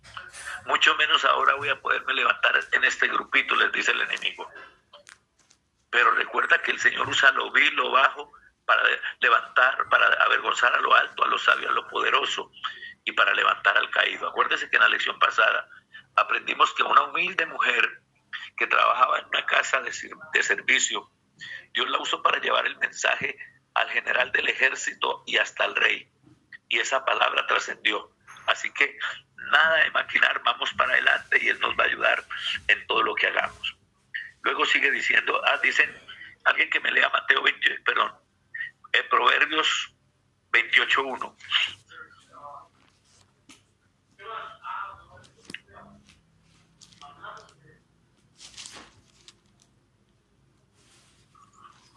[0.66, 4.48] mucho menos ahora voy a poderme levantar en este grupito, les dice el enemigo.
[5.90, 8.32] Pero recuerda que el Señor usa lo vil, lo bajo,
[8.66, 8.84] para
[9.20, 12.52] levantar, para avergonzar a lo alto, a lo sabio, a lo poderoso
[13.06, 14.28] y para levantar al caído.
[14.28, 15.68] Acuérdese que en la lección pasada
[16.16, 18.02] aprendimos que una humilde mujer
[18.58, 19.92] que trabajaba en una casa de,
[20.34, 21.10] de servicio,
[21.74, 23.36] Dios la usó para llevar el mensaje
[23.74, 26.10] al general del ejército y hasta al rey.
[26.70, 28.12] Y esa palabra trascendió.
[28.48, 28.98] Así que
[29.52, 32.24] nada de maquinar, vamos para adelante y Él nos va a ayudar
[32.68, 33.78] en todo lo que hagamos.
[34.42, 35.90] Luego sigue diciendo, ah, dicen,
[36.46, 38.14] alguien que me lea Mateo 20, perdón,
[38.94, 39.94] en Proverbios
[40.52, 41.36] 28.1.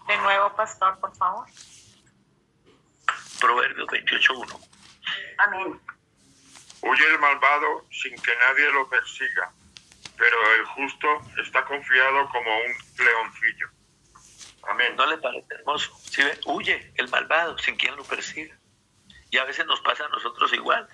[0.08, 1.46] De nuevo, pastor, por favor.
[3.40, 4.68] Proverbios 28.1.
[5.38, 5.80] Amén.
[6.82, 9.52] Huye el malvado sin que nadie lo persiga,
[10.16, 11.08] pero el justo
[11.44, 13.75] está confiado como un leoncillo.
[14.96, 15.94] ¿No le parece hermoso?
[16.10, 16.38] ¿Sí ve?
[16.46, 18.56] Huye el malvado sin quien lo persiga.
[19.30, 20.88] Y a veces nos pasa a nosotros igual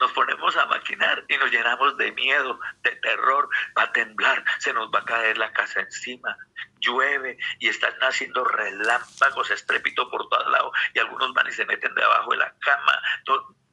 [0.00, 4.72] nos ponemos a maquinar y nos llenamos de miedo, de terror, va a temblar, se
[4.72, 6.36] nos va a caer la casa encima,
[6.80, 11.94] llueve y están naciendo relámpagos, estrépito por todos lados y algunos van y se meten
[11.94, 13.02] debajo de la cama,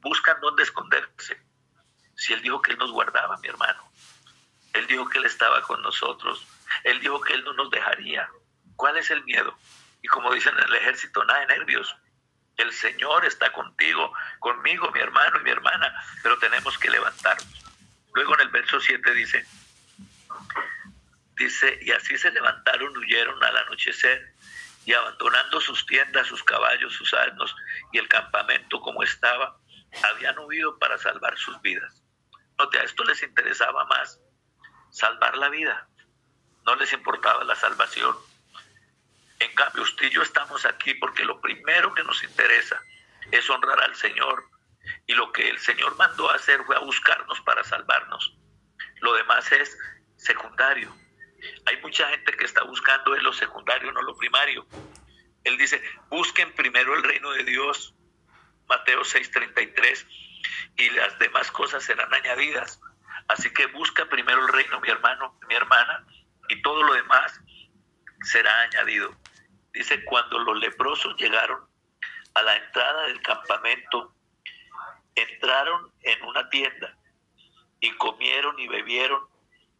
[0.00, 1.40] buscan dónde esconderse.
[2.16, 3.82] Si Él dijo que Él nos guardaba, mi hermano,
[4.72, 6.46] Él dijo que Él estaba con nosotros,
[6.84, 8.28] Él dijo que Él no nos dejaría.
[8.76, 9.56] ¿Cuál es el miedo?
[10.02, 11.96] Y como dicen en el ejército, nada de nervios,
[12.56, 17.64] el Señor está contigo, conmigo, mi hermano y mi hermana, pero tenemos que levantarnos.
[18.14, 19.44] Luego en el verso 7 dice,
[21.36, 24.34] dice, y así se levantaron, huyeron al anochecer,
[24.84, 27.54] y abandonando sus tiendas, sus caballos, sus asnos
[27.92, 29.58] y el campamento como estaba,
[30.12, 32.02] habían huido para salvar sus vidas.
[32.58, 34.20] Note, a esto les interesaba más
[34.90, 35.88] salvar la vida,
[36.66, 38.14] no les importaba la salvación
[39.44, 42.82] en cambio, usted y yo estamos aquí porque lo primero que nos interesa
[43.30, 44.48] es honrar al Señor.
[45.06, 48.36] Y lo que el Señor mandó a hacer fue a buscarnos para salvarnos.
[49.00, 49.76] Lo demás es
[50.16, 50.94] secundario.
[51.66, 54.66] Hay mucha gente que está buscando en lo secundario, no lo primario.
[55.44, 57.94] Él dice, busquen primero el reino de Dios,
[58.66, 60.06] Mateo 6:33,
[60.76, 62.80] y las demás cosas serán añadidas.
[63.28, 66.06] Así que busca primero el reino, mi hermano, mi hermana,
[66.48, 67.40] y todo lo demás
[68.22, 69.14] será añadido.
[69.74, 71.68] Dice, cuando los leprosos llegaron
[72.34, 74.14] a la entrada del campamento,
[75.16, 76.96] entraron en una tienda
[77.80, 79.28] y comieron y bebieron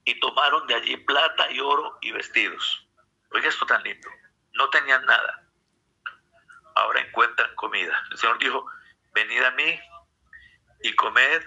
[0.05, 2.89] y tomaron de allí plata y oro y vestidos.
[3.31, 4.09] Oiga esto tan lindo.
[4.55, 5.49] No tenían nada.
[6.75, 7.97] Ahora encuentran comida.
[8.11, 8.67] El Señor dijo,
[9.15, 9.81] venid a mí
[10.83, 11.43] y comed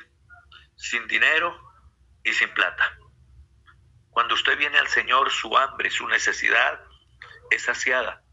[0.77, 1.55] sin dinero
[2.23, 2.97] y sin plata.
[4.09, 6.81] Cuando usted viene al Señor, su hambre, su necesidad
[7.51, 8.23] es saciada.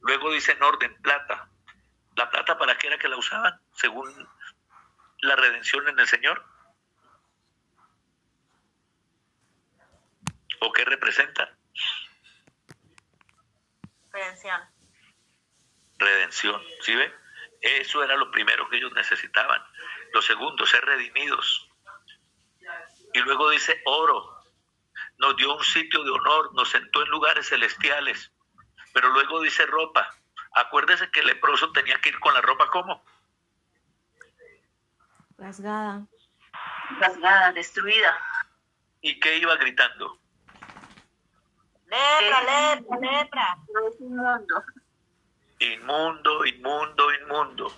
[0.00, 1.48] Luego dice en orden, plata.
[2.16, 3.60] ¿La plata para qué era que la usaban?
[3.74, 4.28] Según
[5.20, 6.44] la redención en el Señor.
[10.60, 11.56] ¿O qué representa?
[14.10, 14.60] Redención.
[15.98, 17.14] Redención, ¿sí ve?
[17.60, 19.62] Eso era lo primero que ellos necesitaban.
[20.12, 21.68] Lo segundo, ser redimidos.
[23.14, 24.36] Y luego dice oro.
[25.18, 28.32] Nos dio un sitio de honor, nos sentó en lugares celestiales.
[28.92, 30.14] Pero luego dice ropa.
[30.52, 33.02] Acuérdese que el leproso tenía que ir con la ropa como.
[35.36, 36.06] Rasgada.
[36.98, 38.18] Rasgada, destruida.
[39.00, 40.18] ¿Y qué iba gritando?
[41.86, 43.58] Lepra, lepra, lepra.
[43.88, 44.64] Es inmundo.
[45.60, 47.72] Inmundo, inmundo, inmundo.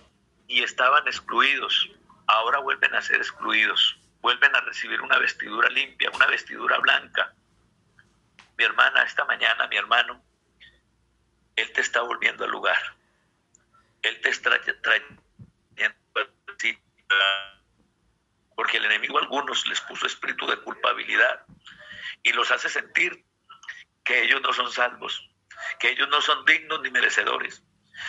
[0.49, 1.91] Y estaban excluidos.
[2.27, 3.99] Ahora vuelven a ser excluidos.
[4.21, 7.33] Vuelven a recibir una vestidura limpia, una vestidura blanca.
[8.57, 10.21] Mi hermana, esta mañana, mi hermano,
[11.61, 12.81] Él te está volviendo al lugar.
[14.03, 14.51] Él te está
[14.83, 15.21] trayendo
[18.55, 21.47] porque el enemigo a algunos les puso espíritu de culpabilidad
[22.23, 23.25] y los hace sentir
[24.05, 25.31] que ellos no son salvos,
[25.79, 27.63] que ellos no son dignos ni merecedores.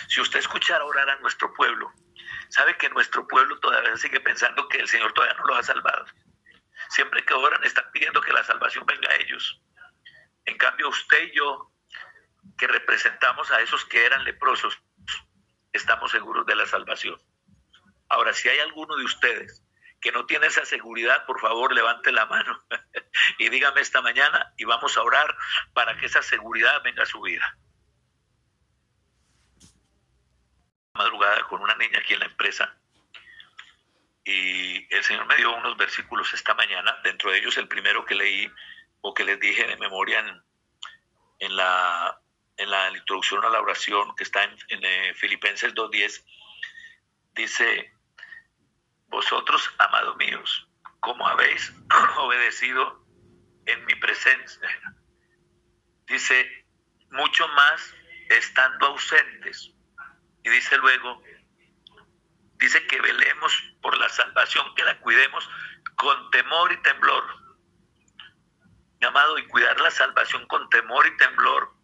[0.08, 1.90] Si usted escuchara orar a nuestro pueblo,
[2.50, 6.04] sabe que nuestro pueblo todavía sigue pensando que el Señor todavía no los ha salvado.
[6.90, 9.58] Siempre que oran están pidiendo que la salvación venga a ellos.
[10.44, 11.71] En cambio, usted y yo,
[12.58, 14.78] que representamos a esos que eran leprosos,
[15.72, 17.20] estamos seguros de la salvación.
[18.08, 19.64] Ahora, si hay alguno de ustedes
[20.00, 22.60] que no tiene esa seguridad, por favor, levante la mano
[23.38, 25.34] y dígame esta mañana y vamos a orar
[25.72, 27.56] para que esa seguridad venga a su vida.
[30.94, 32.76] Madrugada con una niña aquí en la empresa
[34.24, 38.14] y el Señor me dio unos versículos esta mañana, dentro de ellos el primero que
[38.14, 38.50] leí
[39.00, 40.20] o que les dije de memoria
[41.38, 42.20] en, la,
[42.56, 46.24] en la introducción a la oración que está en, en eh, Filipenses 2.10,
[47.34, 47.92] dice,
[49.08, 50.68] vosotros, amados míos,
[51.00, 51.72] como habéis
[52.18, 53.04] obedecido
[53.66, 54.68] en mi presencia.
[56.06, 56.66] Dice,
[57.10, 57.94] mucho más
[58.28, 59.72] estando ausentes.
[60.44, 61.22] Y dice luego,
[62.56, 65.48] dice que velemos por la salvación, que la cuidemos
[65.96, 67.24] con temor y temblor.
[69.02, 71.81] Amado, y cuidar la salvación con temor y temblor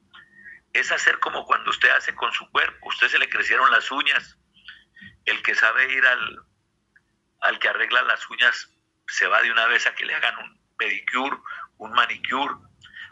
[0.73, 2.89] es hacer como cuando usted hace con su cuerpo.
[2.89, 4.39] Usted se le crecieron las uñas.
[5.25, 6.39] El que sabe ir al,
[7.41, 8.71] al que arregla las uñas
[9.07, 11.37] se va de una vez a que le hagan un pedicure,
[11.79, 12.55] un manicure,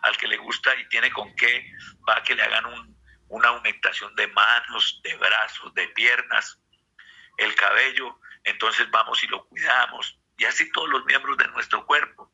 [0.02, 1.72] al que le gusta y tiene con qué,
[2.08, 2.96] va a que le hagan
[3.28, 6.60] una aumentación de manos, de brazos, de piernas,
[7.38, 12.32] el cabello, entonces vamos y lo cuidamos, y así todos los miembros de nuestro cuerpo.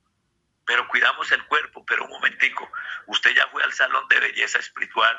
[0.64, 2.70] Pero cuidamos el cuerpo, pero un momentico,
[3.06, 5.16] usted ya fue al salón de belleza espiritual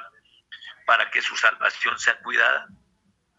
[0.86, 2.68] para que su salvación sea cuidada.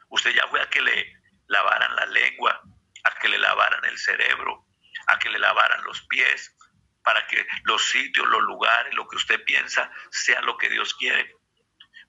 [0.09, 2.63] Usted ya fue a que le lavaran la lengua,
[3.05, 4.67] a que le lavaran el cerebro,
[5.07, 6.55] a que le lavaran los pies,
[7.03, 11.37] para que los sitios, los lugares, lo que usted piensa sea lo que Dios quiere.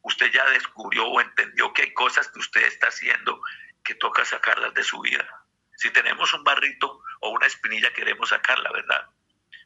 [0.02, 3.42] Usted ya descubrió o entendió que hay cosas que usted está haciendo
[3.84, 5.28] que toca sacarlas de su vida.
[5.76, 9.10] Si tenemos un barrito o una espinilla, queremos sacarla, ¿verdad?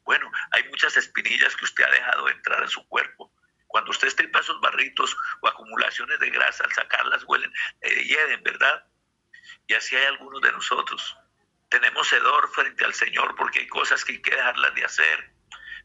[0.10, 3.32] Bueno, hay muchas espinillas que usted ha dejado entrar en su cuerpo.
[3.68, 8.88] Cuando usted estripa esos barritos o acumulaciones de grasa, al sacarlas huelen, eh, ¿verdad?
[9.68, 11.16] Y así hay algunos de nosotros.
[11.70, 15.32] Tenemos hedor frente al Señor porque hay cosas que hay que dejarlas de hacer.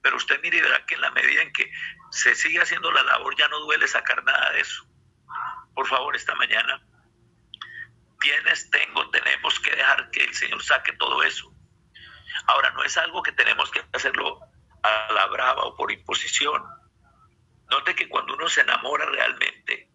[0.00, 1.70] Pero usted mire y verá que en la medida en que
[2.10, 4.88] se sigue haciendo la labor ya no duele sacar nada de eso.
[5.74, 6.82] Por favor, esta mañana,
[8.20, 9.10] ¿quiénes tengo?
[9.10, 11.53] Tenemos que dejar que el Señor saque todo eso.
[12.46, 14.40] Ahora, no es algo que tenemos que hacerlo
[14.82, 16.62] a la brava o por imposición.
[17.70, 19.90] Note que cuando uno se enamora realmente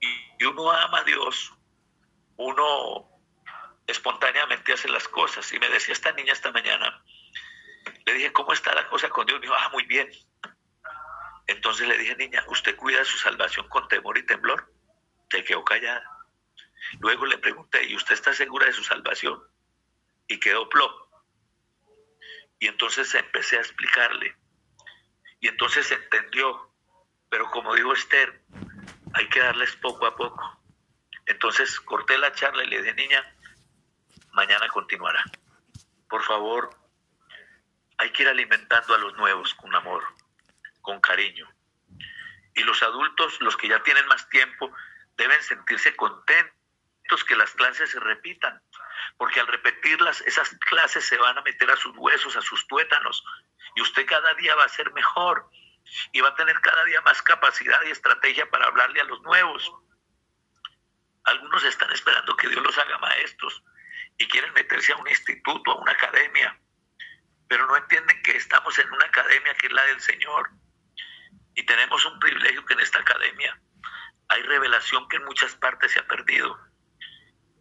[0.00, 1.52] y uno ama a Dios,
[2.36, 3.08] uno
[3.86, 5.52] espontáneamente hace las cosas.
[5.52, 7.02] Y me decía esta niña esta mañana,
[8.06, 9.40] le dije, ¿cómo está la cosa con Dios?
[9.40, 10.10] Me dijo, ah, muy bien.
[11.46, 14.72] Entonces le dije, niña, ¿usted cuida su salvación con temor y temblor?
[15.30, 16.02] Se quedó callada.
[17.00, 19.42] Luego le pregunté, ¿y usted está segura de su salvación?
[20.26, 21.01] Y quedó plop.
[22.62, 24.36] Y entonces empecé a explicarle.
[25.40, 26.72] Y entonces entendió.
[27.28, 28.40] Pero como dijo Esther,
[29.14, 30.62] hay que darles poco a poco.
[31.26, 33.36] Entonces corté la charla y le dije, niña,
[34.30, 35.24] mañana continuará.
[36.08, 36.70] Por favor,
[37.98, 40.04] hay que ir alimentando a los nuevos con amor,
[40.82, 41.52] con cariño.
[42.54, 44.72] Y los adultos, los que ya tienen más tiempo,
[45.16, 48.62] deben sentirse contentos que las clases se repitan,
[49.22, 53.22] porque al repetirlas, esas clases se van a meter a sus huesos, a sus tuétanos,
[53.76, 55.48] y usted cada día va a ser mejor
[56.10, 59.72] y va a tener cada día más capacidad y estrategia para hablarle a los nuevos.
[61.22, 63.62] Algunos están esperando que Dios los haga maestros
[64.18, 66.60] y quieren meterse a un instituto, a una academia,
[67.46, 70.50] pero no entienden que estamos en una academia que es la del Señor
[71.54, 73.56] y tenemos un privilegio que en esta academia
[74.26, 76.71] hay revelación que en muchas partes se ha perdido.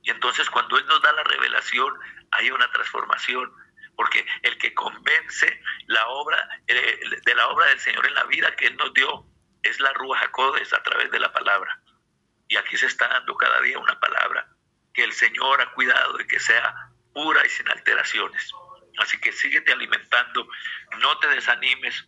[0.03, 1.93] Y entonces cuando Él nos da la revelación,
[2.31, 3.51] hay una transformación,
[3.95, 8.55] porque el que convence la obra eh, de la obra del Señor en la vida
[8.55, 9.25] que Él nos dio
[9.63, 11.79] es la Rúa Jacodes a través de la palabra.
[12.47, 14.47] Y aquí se está dando cada día una palabra
[14.93, 16.73] que el Señor ha cuidado de que sea
[17.13, 18.51] pura y sin alteraciones.
[18.97, 20.47] Así que síguete alimentando,
[20.99, 22.05] no te desanimes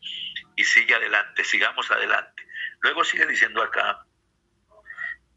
[0.55, 2.45] y sigue adelante, sigamos adelante.
[2.81, 4.05] Luego sigue diciendo acá,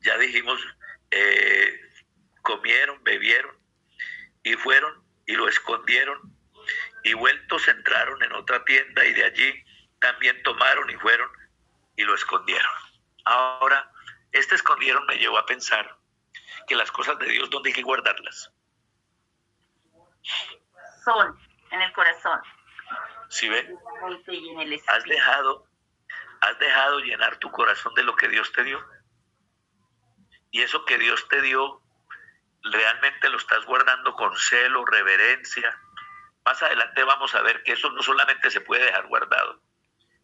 [0.01, 0.61] ya dijimos,
[1.11, 1.86] eh,
[2.47, 3.57] comieron, bebieron
[4.45, 6.33] y fueron y lo escondieron
[7.03, 9.65] y vueltos entraron en otra tienda y de allí
[9.99, 11.29] también tomaron y fueron
[11.97, 12.71] y lo escondieron.
[13.25, 13.91] Ahora,
[14.31, 15.99] este escondieron me llevó a pensar
[16.69, 18.53] que las cosas de Dios, ¿dónde hay que guardarlas?
[21.05, 21.37] Son
[21.73, 22.41] en el corazón.
[23.29, 23.75] ¿Sí ve?
[24.87, 25.67] Has dejado,
[26.43, 28.81] has dejado llenar tu corazón de lo que Dios te dio.
[30.53, 31.83] Y eso que Dios te dio,
[32.73, 35.79] realmente lo estás guardando con celo, reverencia.
[36.45, 39.61] Más adelante vamos a ver que eso no solamente se puede dejar guardado,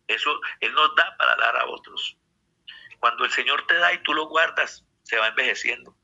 [0.06, 2.16] eso Él nos da para dar a otros.
[3.00, 5.96] Cuando el Señor te da y tú lo guardas, se va envejeciendo,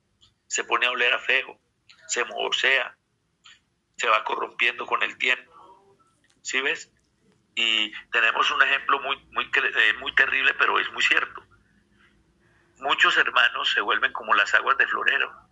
[0.47, 1.61] se pone a oler a feo,
[2.09, 2.97] se mojosea,
[3.97, 5.97] se va corrompiendo con el tiempo.
[6.43, 6.91] ¿Sí ves?
[7.55, 11.43] Y tenemos un ejemplo muy, muy, eh, muy terrible, pero es muy cierto.
[12.77, 15.48] Muchos hermanos se vuelven como las aguas de florero.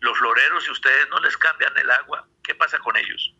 [0.00, 3.34] Los floreros, si ustedes no les cambian el agua, ¿qué pasa con ellos?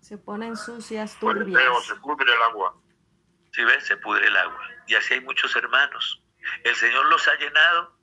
[0.00, 1.86] Se ponen sucias, turbias.
[1.86, 2.76] se pudre el agua.
[3.52, 3.86] ¿Sí ves?
[3.86, 4.68] Se pudre el agua.
[4.86, 6.22] Y así hay muchos hermanos.
[6.64, 7.96] El Señor los ha llenado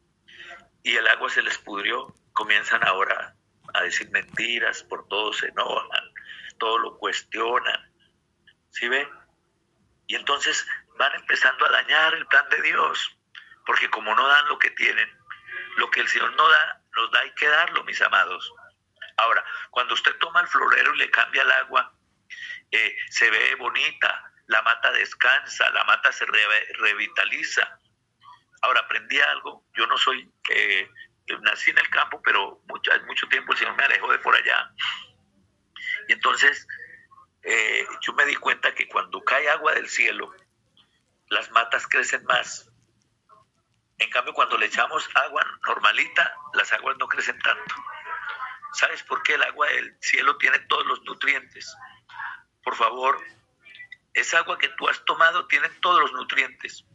[0.84, 2.16] y el agua se les pudrió.
[2.34, 3.36] Comienzan ahora
[3.74, 6.14] a decir mentiras, por todo se enojan,
[6.58, 7.94] todo lo cuestionan.
[8.70, 9.08] ¿Sí ven?
[10.08, 10.66] Y entonces
[10.98, 13.18] van empezando a dañar el plan de Dios,
[13.66, 15.10] porque como no dan lo que tienen,
[15.78, 18.52] lo que el Señor no da, nos da hay que darlo, mis amados.
[19.18, 21.94] Ahora, cuando usted toma el florero y le cambia el agua,
[22.72, 27.80] eh, se ve bonita, la mata descansa, la mata se revitaliza.
[28.62, 30.90] Ahora, aprendí algo, yo no soy eh,
[31.42, 34.72] nací en el campo, pero mucho, mucho tiempo el Señor me alejó de por allá.
[36.08, 36.68] Y entonces
[37.44, 40.34] eh, yo me di cuenta que cuando cae agua del cielo,
[41.30, 42.72] las matas crecen más.
[44.00, 47.76] En cambio, cuando le echamos agua normalita, las aguas no crecen tanto.
[48.74, 51.76] ¿Sabes por qué el agua del cielo tiene todos los nutrientes?
[52.64, 53.22] Por favor,
[54.14, 56.86] esa agua que tú has tomado tiene todos los nutrientes,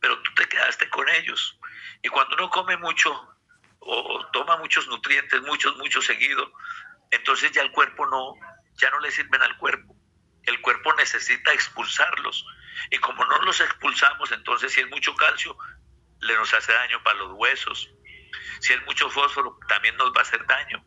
[0.00, 1.58] pero tú te quedaste con ellos.
[2.02, 3.36] Y cuando uno come mucho
[3.78, 6.50] o toma muchos nutrientes, muchos, muchos seguidos,
[7.10, 8.34] entonces ya el cuerpo no,
[8.74, 9.94] ya no le sirven al cuerpo.
[10.42, 12.44] El cuerpo necesita expulsarlos.
[12.90, 15.56] Y como no los expulsamos, entonces si es mucho calcio,
[16.24, 17.90] le nos hace daño para los huesos.
[18.60, 20.84] Si es mucho fósforo, también nos va a hacer daño.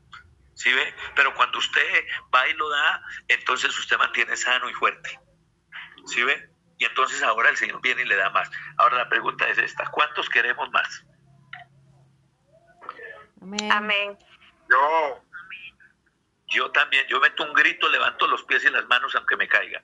[0.55, 0.93] ¿Sí ve?
[1.15, 5.19] Pero cuando usted va y lo da, entonces usted mantiene sano y fuerte.
[6.07, 6.49] ¿Sí ve?
[6.79, 8.49] Y entonces ahora el Señor viene y le da más.
[8.77, 11.05] Ahora la pregunta es esta, ¿cuántos queremos más?
[13.71, 14.17] Amén.
[14.69, 15.23] Yo.
[16.49, 19.83] Yo también, yo meto un grito, levanto los pies y las manos aunque me caiga,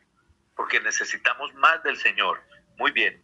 [0.55, 2.41] porque necesitamos más del Señor.
[2.77, 3.21] Muy bien.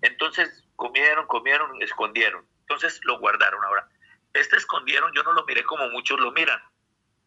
[0.00, 2.46] Entonces comieron, comieron, escondieron.
[2.60, 3.64] Entonces lo guardaron.
[3.64, 3.88] Ahora,
[4.32, 6.62] este escondieron, yo no lo miré como muchos lo miran.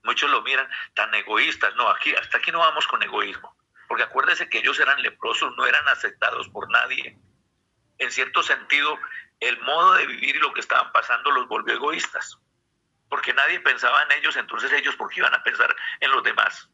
[0.04, 1.76] Muchos lo miran tan egoístas.
[1.76, 3.56] No, aquí, hasta aquí no vamos con egoísmo.
[3.88, 7.18] Porque acuérdese que ellos eran leprosos, no eran aceptados por nadie.
[7.98, 9.00] En cierto sentido,
[9.40, 12.40] el modo de vivir y lo que estaban pasando los volvió egoístas.
[13.10, 16.70] Porque nadie pensaba en ellos, entonces ellos, ¿por qué iban a pensar en los demás?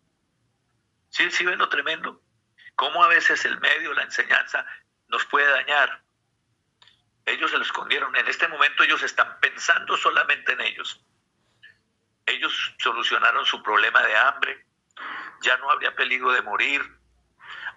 [1.10, 2.22] Sí, sí ven lo tremendo.
[2.76, 4.66] Cómo a veces el medio, la enseñanza,
[5.08, 6.02] nos puede dañar.
[7.26, 8.16] Ellos se lo escondieron.
[8.16, 11.04] En este momento ellos están pensando solamente en ellos.
[12.26, 14.66] Ellos solucionaron su problema de hambre.
[15.42, 17.02] Ya no habría peligro de morir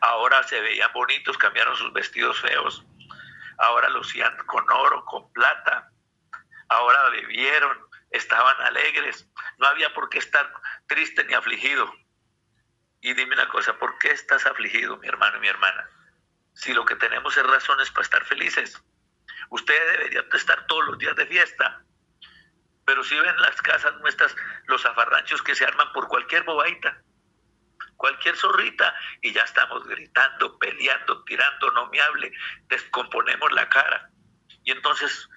[0.04, 2.84] ahora se veían bonitos, cambiaron sus vestidos feos,
[3.58, 5.90] ahora lucían con oro, con plata,
[6.68, 7.78] ahora bebieron,
[8.10, 9.26] estaban alegres,
[9.58, 10.52] no había por qué estar
[10.86, 11.92] triste ni afligido.
[13.00, 15.88] Y dime una cosa, ¿por qué estás afligido, mi hermano y mi hermana?
[16.54, 18.82] Si lo que tenemos es razones para estar felices.
[19.54, 21.84] Ustedes deberían estar todos los días de fiesta.
[22.84, 24.34] Pero si ven las casas nuestras,
[24.66, 27.00] los afarranchos que se arman por cualquier bobadita
[27.96, 28.92] cualquier zorrita
[29.22, 32.32] y ya estamos gritando, peleando, tirando, no me hable,
[32.66, 34.10] descomponemos la cara.
[34.64, 35.28] Y entonces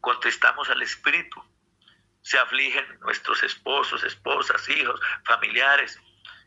[0.00, 1.44] contestamos al Espíritu.
[2.22, 6.00] Se afligen nuestros esposos, esposas, hijos, familiares.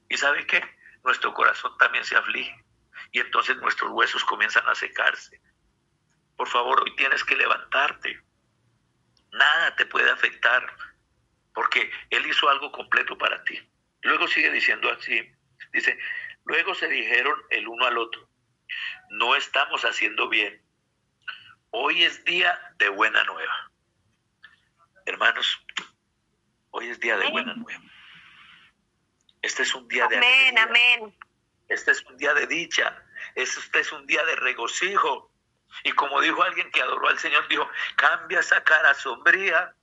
[0.10, 0.62] ¿Y sabe qué?
[1.04, 2.66] Nuestro corazón también se aflige.
[3.12, 5.40] Y entonces nuestros huesos comienzan a secarse.
[6.40, 8.18] Por favor, hoy tienes que levantarte.
[9.34, 10.74] Nada te puede afectar
[11.54, 13.60] porque Él hizo algo completo para ti.
[14.04, 15.30] Luego sigue diciendo así,
[15.74, 16.00] dice,
[16.46, 18.30] luego se dijeron el uno al otro,
[19.10, 20.64] no estamos haciendo bien,
[21.72, 23.72] hoy es día de buena nueva.
[25.08, 25.62] Hermanos,
[26.70, 27.84] hoy es día de buena nueva.
[29.42, 31.18] Este es un día de Amén, amén.
[31.68, 33.04] Este es un día de dicha.
[33.36, 35.30] Este es un día de regocijo.
[35.84, 39.74] Y como dijo alguien que adoró al Señor, dijo, cambia esa cara sombría.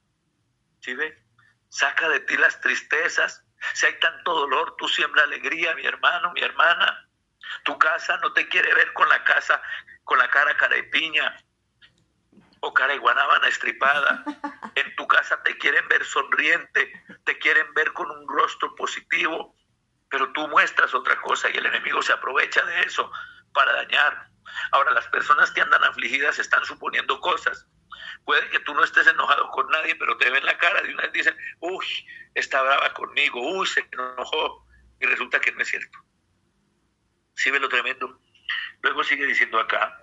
[0.80, 1.22] ¿Sí ve?
[1.68, 3.45] Saca de ti las tristezas.
[3.74, 7.09] Si hay tanto dolor, tú siembra alegría, mi hermano, mi hermana.
[7.64, 9.62] Tu casa no te quiere ver con la casa,
[10.05, 11.37] con la cara cara de piña
[12.61, 14.24] o cara de guanábana estripada.
[14.76, 16.93] En tu casa te quieren ver sonriente,
[17.24, 19.57] te quieren ver con un rostro positivo,
[20.11, 23.11] pero tú muestras otra cosa y el enemigo se aprovecha de eso
[23.55, 24.28] para dañar.
[24.72, 27.66] Ahora, las personas que andan afligidas están suponiendo cosas.
[28.24, 31.03] Puede que tú no estés enojado con nadie, pero te ven la cara y una
[31.03, 31.86] vez dicen, uy,
[32.34, 34.66] está brava conmigo, uy, se enojó.
[35.01, 35.99] Y resulta que no es cierto.
[37.34, 38.20] ¿Sí ve lo tremendo?
[38.82, 40.03] Luego sigue diciendo acá,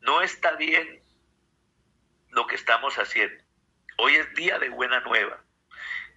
[0.00, 1.02] no está bien
[2.30, 3.42] lo que estamos haciendo.
[3.98, 5.44] Hoy es día de buena nueva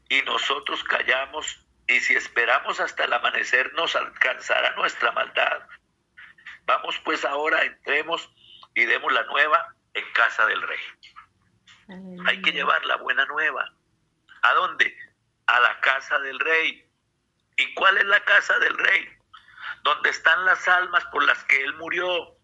[0.09, 5.67] y nosotros callamos y si esperamos hasta el amanecer nos alcanzará nuestra maldad.
[6.65, 8.29] Vamos pues ahora, entremos
[8.73, 10.79] y demos la nueva en casa del rey.
[12.27, 13.71] Hay que llevar la buena nueva.
[14.41, 14.95] ¿A dónde?
[15.47, 16.87] A la casa del rey.
[17.57, 19.07] ¿Y cuál es la casa del rey?
[19.83, 22.35] Donde están las almas por las que él murió,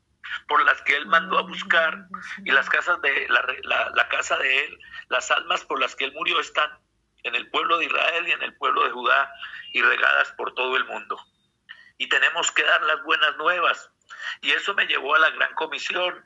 [0.48, 2.06] por las que él mandó a buscar,
[2.46, 6.14] y las casas de la, la casa de él, las almas por las que él
[6.14, 6.70] murió están
[7.24, 9.32] en el pueblo de Israel y en el pueblo de Judá
[9.74, 11.20] y regadas por todo el mundo.
[11.98, 13.91] Y tenemos que dar las buenas nuevas.
[14.42, 16.26] Y eso me llevó a la gran comisión.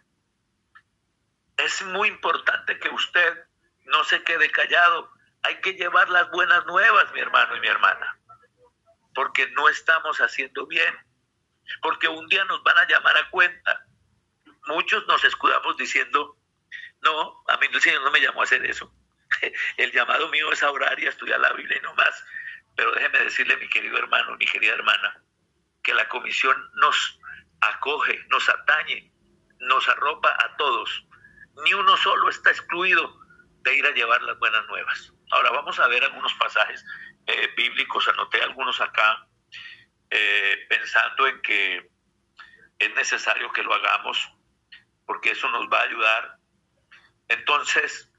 [1.58, 3.46] Es muy importante que usted
[3.86, 5.12] no se quede callado.
[5.44, 8.20] Hay que llevar las buenas nuevas, mi hermano y mi hermana.
[9.14, 10.96] Porque no estamos haciendo bien.
[11.82, 13.86] Porque un día nos van a llamar a cuenta.
[14.68, 16.38] Muchos nos escudamos diciendo,
[17.02, 18.92] no, a mí el Señor no me llamó a hacer eso.
[19.78, 22.26] El llamado mío es a orar y a estudiar la Biblia y no más.
[22.76, 25.22] Pero déjeme decirle, mi querido hermano, mi querida hermana,
[25.84, 27.20] que la comisión nos
[27.70, 29.12] acoge, nos atañe,
[29.60, 31.06] nos arropa a todos.
[31.64, 33.20] Ni uno solo está excluido
[33.62, 35.14] de ir a llevar las buenas nuevas.
[35.32, 36.86] Ahora vamos a ver algunos pasajes
[37.28, 39.28] eh, bíblicos, anoté algunos acá,
[40.10, 41.90] eh, pensando en que
[42.78, 44.32] es necesario que lo hagamos,
[45.06, 46.38] porque eso nos va a ayudar.
[47.28, 48.12] Entonces,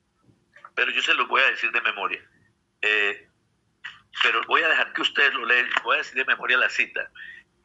[0.74, 2.22] pero yo se los voy a decir de memoria.
[2.82, 3.28] Eh,
[4.22, 7.10] pero voy a dejar que ustedes lo lean, voy a decir de memoria la cita.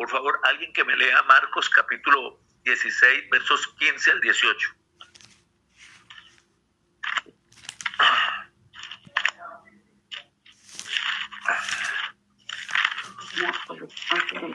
[0.01, 4.69] Por favor, alguien que me lea Marcos capítulo 16, versos 15 al 18.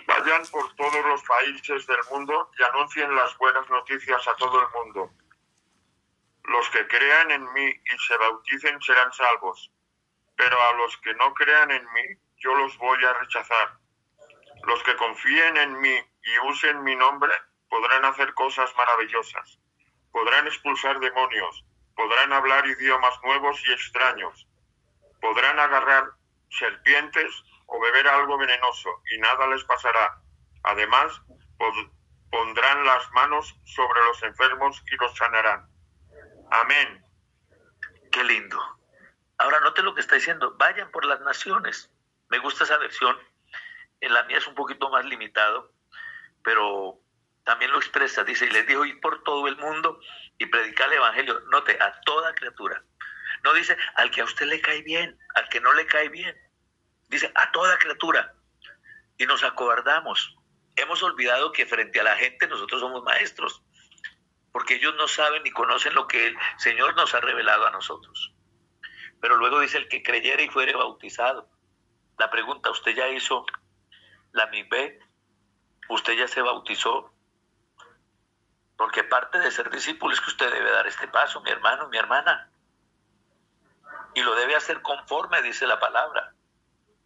[0.08, 4.68] Vayan por todos los países del mundo y anuncien las buenas noticias a todo el
[4.70, 5.12] mundo.
[6.42, 9.70] Los que crean en mí y se bauticen serán salvos,
[10.34, 12.02] pero a los que no crean en mí
[12.38, 13.85] yo los voy a rechazar.
[14.64, 17.32] Los que confíen en mí y usen mi nombre
[17.68, 19.58] podrán hacer cosas maravillosas,
[20.12, 24.46] podrán expulsar demonios, podrán hablar idiomas nuevos y extraños,
[25.20, 26.10] podrán agarrar
[26.50, 30.20] serpientes o beber algo venenoso y nada les pasará.
[30.62, 31.20] Además,
[32.30, 35.68] pondrán las manos sobre los enfermos y los sanarán.
[36.50, 37.04] Amén.
[38.12, 38.58] Qué lindo.
[39.38, 40.54] Ahora note lo que está diciendo.
[40.56, 41.90] Vayan por las naciones.
[42.28, 43.16] Me gusta esa versión.
[44.00, 45.72] En la mía es un poquito más limitado,
[46.42, 47.00] pero
[47.44, 48.24] también lo expresa.
[48.24, 50.00] Dice, y les dijo, ir por todo el mundo
[50.38, 51.40] y predicar el Evangelio.
[51.50, 52.82] Note, a toda criatura.
[53.44, 56.36] No dice, al que a usted le cae bien, al que no le cae bien.
[57.08, 58.34] Dice, a toda criatura.
[59.18, 60.36] Y nos acobardamos.
[60.76, 63.62] Hemos olvidado que frente a la gente nosotros somos maestros
[64.56, 68.32] porque ellos no saben ni conocen lo que el Señor nos ha revelado a nosotros.
[69.20, 71.50] Pero luego dice el que creyere y fuere bautizado.
[72.16, 73.44] La pregunta, ¿usted ya hizo
[74.36, 75.00] la MIB?
[75.88, 77.12] ¿Usted ya se bautizó?
[78.76, 81.96] Porque parte de ser discípulo es que usted debe dar este paso, mi hermano, mi
[81.96, 82.50] hermana.
[84.14, 86.34] Y lo debe hacer conforme, dice la palabra.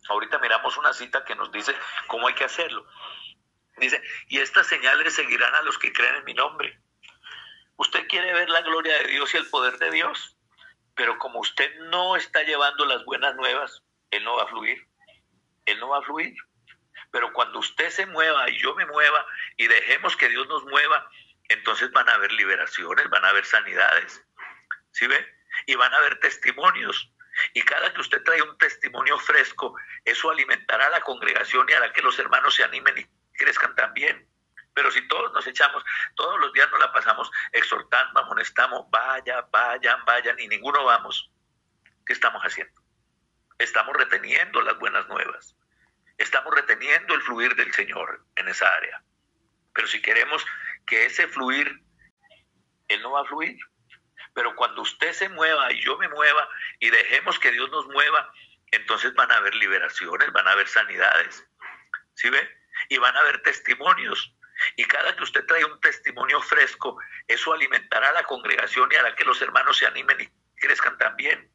[0.09, 1.75] Ahorita miramos una cita que nos dice
[2.09, 2.85] cómo hay que hacerlo.
[3.77, 6.81] Dice, y estas señales seguirán a los que creen en mi nombre.
[7.77, 10.37] Usted quiere ver la gloria de Dios y el poder de Dios,
[10.95, 14.87] pero como usted no está llevando las buenas nuevas, Él no va a fluir.
[15.67, 16.35] Él no va a fluir.
[17.11, 21.11] Pero cuando usted se mueva y yo me mueva y dejemos que Dios nos mueva,
[21.49, 24.25] entonces van a haber liberaciones, van a haber sanidades.
[24.93, 25.27] ¿Sí ve?
[25.67, 27.13] Y van a haber testimonios.
[27.55, 31.93] Y cada que usted trae un testimonio fresco, eso alimentará a la congregación y hará
[31.93, 33.07] que los hermanos se animen y
[33.37, 34.29] crezcan también.
[34.75, 35.83] Pero si todos nos echamos,
[36.15, 41.31] todos los días nos la pasamos exhortando, amonestamos, vayan, vayan, vayan, y ninguno vamos,
[42.07, 42.81] ¿qué estamos haciendo?
[43.59, 45.57] Estamos reteniendo las buenas nuevas.
[46.21, 49.03] Estamos reteniendo el fluir del Señor en esa área.
[49.75, 50.45] Pero si queremos
[50.87, 51.83] que ese fluir,
[52.89, 53.59] Él no va a fluir.
[54.35, 56.49] Pero cuando usted se mueva y yo me mueva
[56.79, 58.33] y dejemos que Dios nos mueva,
[58.71, 61.47] entonces van a haber liberaciones, van a haber sanidades.
[62.15, 62.49] ¿Sí ve?
[62.89, 64.37] Y van a haber testimonios.
[64.77, 69.15] Y cada que usted trae un testimonio fresco, eso alimentará a la congregación y hará
[69.15, 70.29] que los hermanos se animen y
[70.61, 71.51] crezcan también.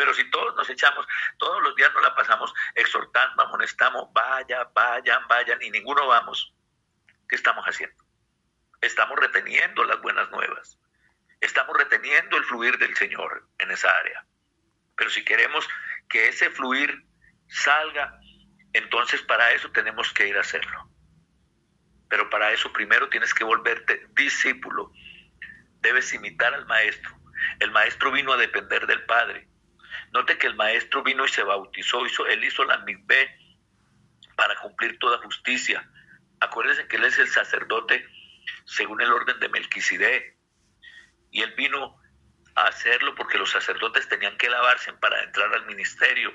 [0.00, 5.28] Pero si todos nos echamos, todos los días nos la pasamos exhortando, amonestamos, vaya, vayan,
[5.28, 6.54] vayan, y ninguno vamos,
[7.28, 8.02] ¿qué estamos haciendo?
[8.80, 10.78] Estamos reteniendo las buenas nuevas.
[11.38, 14.24] Estamos reteniendo el fluir del Señor en esa área.
[14.96, 15.68] Pero si queremos
[16.08, 17.04] que ese fluir
[17.48, 18.18] salga,
[18.72, 20.88] entonces para eso tenemos que ir a hacerlo.
[22.08, 24.94] Pero para eso primero tienes que volverte discípulo.
[25.82, 27.14] Debes imitar al maestro.
[27.58, 29.49] El maestro vino a depender del Padre.
[30.12, 33.36] Note que el maestro vino y se bautizó, hizo, él hizo la misbé
[34.36, 35.88] para cumplir toda justicia.
[36.40, 38.06] Acuérdense que él es el sacerdote
[38.64, 40.36] según el orden de Melquisedec.
[41.30, 41.96] Y él vino
[42.56, 46.32] a hacerlo porque los sacerdotes tenían que lavarse para entrar al ministerio.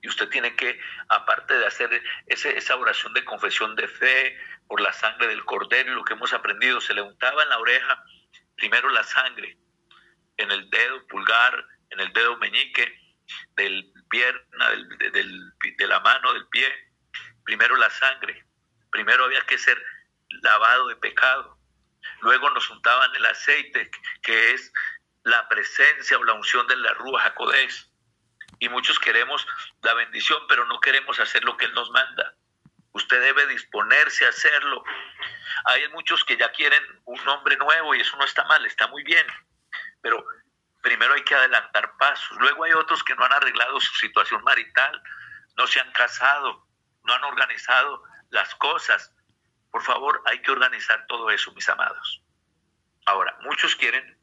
[0.00, 4.36] Y usted tiene que, aparte de hacer ese, esa oración de confesión de fe
[4.66, 7.58] por la sangre del cordero y lo que hemos aprendido, se le untaba en la
[7.58, 8.04] oreja
[8.56, 9.56] primero la sangre,
[10.36, 12.98] en el dedo pulgar, en el dedo meñique,
[13.56, 16.66] del pierna, de la mano, del pie,
[17.44, 18.44] primero la sangre,
[18.90, 19.82] primero había que ser
[20.42, 21.58] lavado de pecado,
[22.20, 23.90] luego nos untaban el aceite,
[24.22, 24.72] que es
[25.24, 27.90] la presencia o la unción de la Rúa Jacodés,
[28.60, 29.46] y muchos queremos
[29.82, 32.34] la bendición, pero no queremos hacer lo que Él nos manda.
[32.92, 34.82] Usted debe disponerse a hacerlo.
[35.66, 39.04] Hay muchos que ya quieren un nombre nuevo y eso no está mal, está muy
[39.04, 39.26] bien.
[40.00, 40.26] Pero
[40.88, 42.34] primero hay que adelantar pasos.
[42.38, 45.02] Luego hay otros que no han arreglado su situación marital,
[45.58, 46.66] no se han casado,
[47.04, 49.12] no han organizado las cosas.
[49.70, 52.22] Por favor, hay que organizar todo eso, mis amados.
[53.04, 54.18] Ahora, muchos quieren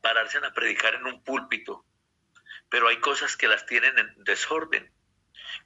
[0.00, 1.84] pararse a predicar en un púlpito,
[2.70, 4.90] pero hay cosas que las tienen en desorden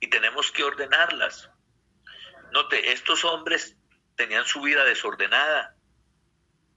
[0.01, 1.53] y tenemos que ordenarlas.
[2.51, 3.77] Note, estos hombres
[4.17, 5.77] tenían su vida desordenada,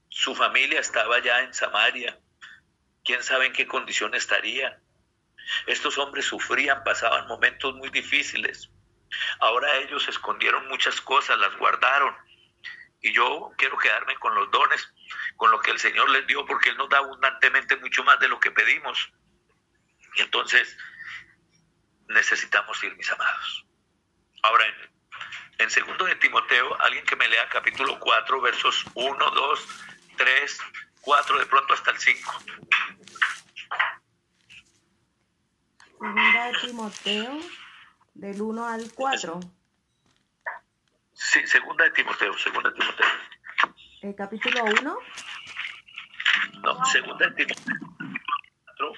[0.08, 2.16] su familia estaba ya en Samaria,
[3.04, 4.80] quién sabe en qué condición estaría.
[5.66, 8.70] Estos hombres sufrían, pasaban momentos muy difíciles.
[9.40, 12.16] Ahora ellos escondieron muchas cosas, las guardaron.
[13.00, 14.88] Y yo quiero quedarme con los dones,
[15.36, 18.28] con lo que el Señor les dio, porque Él nos da abundantemente mucho más de
[18.28, 19.12] lo que pedimos.
[20.14, 20.76] Y entonces
[22.08, 23.66] necesitamos ir, mis amados.
[24.42, 24.92] Ahora, en,
[25.58, 29.68] en segundo de Timoteo, alguien que me lea capítulo 4, versos 1, 2,
[30.16, 30.58] 3,
[31.00, 32.44] 4, de pronto hasta el 5.
[36.02, 37.38] Segunda de Timoteo,
[38.14, 39.38] del 1 al 4.
[41.12, 43.06] Sí, segunda de Timoteo, segunda de Timoteo.
[44.02, 44.98] ¿El capítulo 1?
[46.60, 47.76] No, segunda de Timoteo,
[48.64, 48.92] 4,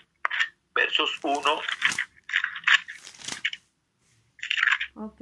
[0.75, 1.61] versos 1.
[4.95, 5.19] Ok.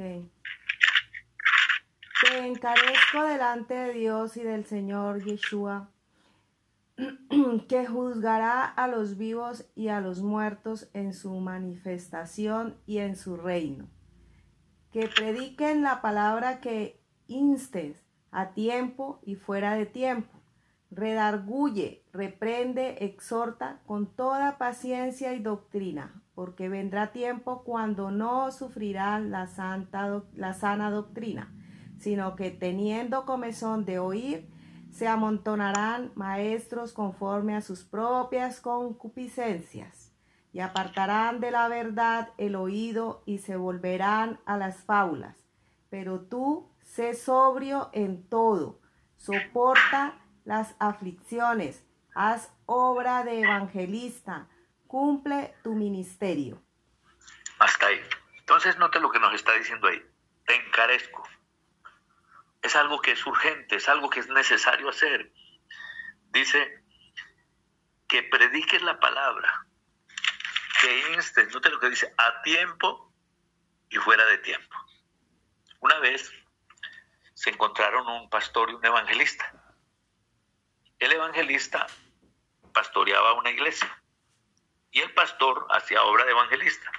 [2.21, 5.91] Te encarezco delante de Dios y del Señor Yeshua
[7.69, 13.37] que juzgará a los vivos y a los muertos en su manifestación y en su
[13.37, 13.89] reino.
[14.91, 20.31] Que prediquen la palabra que instes a tiempo y fuera de tiempo.
[20.91, 29.47] Redarguye, reprende, exhorta con toda paciencia y doctrina, porque vendrá tiempo cuando no sufrirán la,
[29.47, 31.55] santa, la sana doctrina,
[31.99, 34.51] sino que teniendo comezón de oír,
[34.93, 40.13] se amontonarán maestros conforme a sus propias concupiscencias,
[40.53, 45.47] y apartarán de la verdad el oído y se volverán a las fábulas.
[45.89, 48.81] Pero tú sé sobrio en todo,
[49.17, 51.85] soporta las aflicciones,
[52.15, 54.49] haz obra de evangelista,
[54.87, 56.63] cumple tu ministerio.
[57.59, 58.01] Hasta ahí.
[58.41, 60.03] Entonces note lo que nos está diciendo ahí.
[60.45, 61.23] Te encarezco
[62.63, 65.33] es algo que es urgente, es algo que es necesario hacer.
[66.31, 66.85] Dice
[68.09, 69.67] que prediques la palabra,
[70.81, 73.13] que instes, note lo que dice, a tiempo
[73.91, 74.77] y fuera de tiempo.
[75.81, 76.33] Una vez
[77.35, 79.53] se encontraron un pastor y un evangelista.
[81.01, 81.87] El evangelista
[82.73, 84.03] pastoreaba una iglesia
[84.93, 86.93] y el pastor hacía obra de evangelista.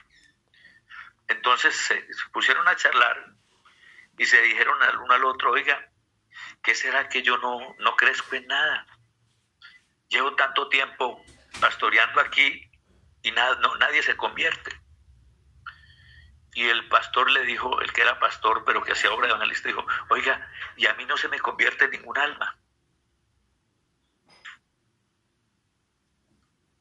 [1.29, 3.32] Entonces se pusieron a charlar
[4.17, 5.89] y se dijeron al uno al otro, oiga,
[6.61, 8.87] ¿qué será que yo no, no crezco en nada?
[10.09, 11.23] Llevo tanto tiempo
[11.59, 12.69] pastoreando aquí
[13.23, 14.79] y nada, no, nadie se convierte.
[16.55, 19.69] Y el pastor le dijo, el que era pastor, pero que hacía obra de evangelista,
[19.69, 22.59] dijo, oiga, y a mí no se me convierte ningún alma.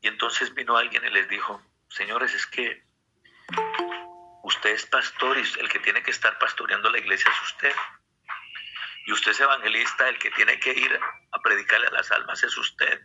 [0.02, 2.84] Y entonces vino alguien y les dijo, señores, es que
[4.42, 7.74] usted es pastor y el que tiene que estar pastoreando la iglesia es usted.
[9.06, 11.00] Y usted es evangelista, el que tiene que ir
[11.32, 13.00] a predicarle a las almas es usted.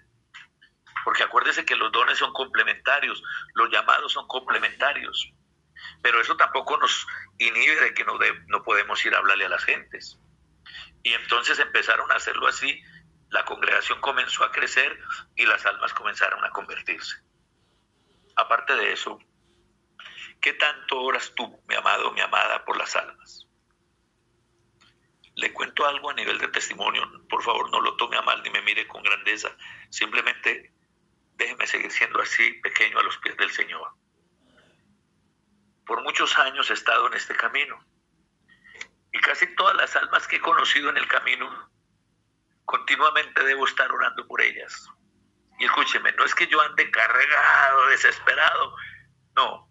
[1.03, 3.23] Porque acuérdese que los dones son complementarios,
[3.55, 5.31] los llamados son complementarios.
[6.01, 7.07] Pero eso tampoco nos
[7.37, 8.17] inhibe de que no,
[8.47, 10.19] no podemos ir a hablarle a las gentes.
[11.03, 12.81] Y entonces empezaron a hacerlo así,
[13.29, 14.99] la congregación comenzó a crecer
[15.35, 17.15] y las almas comenzaron a convertirse.
[18.35, 19.19] Aparte de eso,
[20.41, 23.47] ¿qué tanto oras tú, mi amado, mi amada, por las almas?
[25.35, 28.49] Le cuento algo a nivel de testimonio, por favor no lo tome a mal ni
[28.49, 29.55] me mire con grandeza,
[29.89, 30.73] simplemente
[31.35, 33.93] déjeme seguir siendo así pequeño a los pies del Señor.
[35.85, 37.79] Por muchos años he estado en este camino
[39.11, 41.71] y casi todas las almas que he conocido en el camino,
[42.65, 44.89] continuamente debo estar orando por ellas.
[45.59, 48.75] Y escúcheme, no es que yo ande cargado, desesperado,
[49.35, 49.66] no,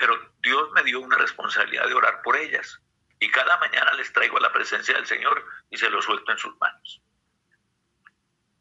[0.00, 2.80] pero Dios me dio una responsabilidad de orar por ellas.
[3.20, 6.38] Y cada mañana les traigo a la presencia del Señor y se lo suelto en
[6.38, 7.02] sus manos.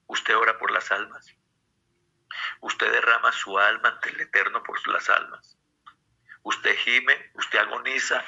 [0.08, 1.34] Usted ora por las almas.
[2.60, 5.58] Usted derrama su alma ante el Eterno por las almas.
[6.44, 8.22] Usted gime, usted agoniza,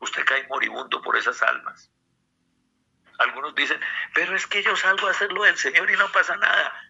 [0.00, 1.90] usted cae moribundo por esas almas.
[3.18, 3.80] Algunos dicen,
[4.12, 6.82] pero es que yo salgo a hacerlo del Señor y no pasa nada.